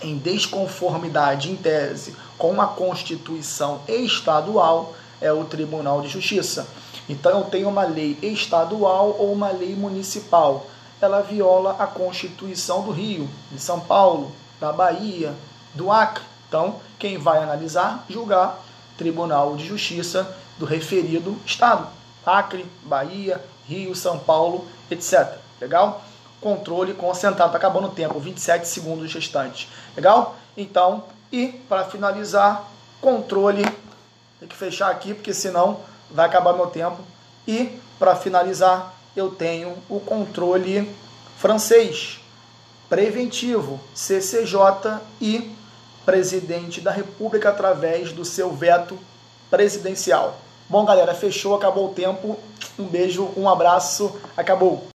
[0.00, 6.66] em desconformidade em tese com a Constituição estadual é o Tribunal de Justiça.
[7.08, 10.66] Então eu tenho uma lei estadual ou uma lei municipal.
[11.00, 15.34] Ela viola a Constituição do Rio, de São Paulo, da Bahia,
[15.74, 16.22] do Acre.
[16.48, 18.62] Então, quem vai analisar, julgar,
[18.96, 21.88] Tribunal de Justiça do referido estado.
[22.24, 25.38] Acre, Bahia, Rio, São Paulo, etc.
[25.60, 26.02] Legal?
[26.42, 27.46] Controle concentrado.
[27.46, 29.68] Está acabando o tempo, 27 segundos restantes.
[29.96, 30.36] Legal?
[30.56, 32.68] Então, e para finalizar,
[33.00, 33.64] controle.
[34.38, 35.80] Tem que fechar aqui, porque senão
[36.10, 36.98] vai acabar meu tempo.
[37.46, 40.92] E para finalizar, eu tenho o controle
[41.38, 42.20] francês,
[42.88, 45.54] preventivo, CCJ e
[46.04, 48.98] presidente da República através do seu veto
[49.50, 50.36] presidencial.
[50.68, 52.38] Bom, galera, fechou, acabou o tempo.
[52.78, 54.91] Um beijo, um abraço, acabou.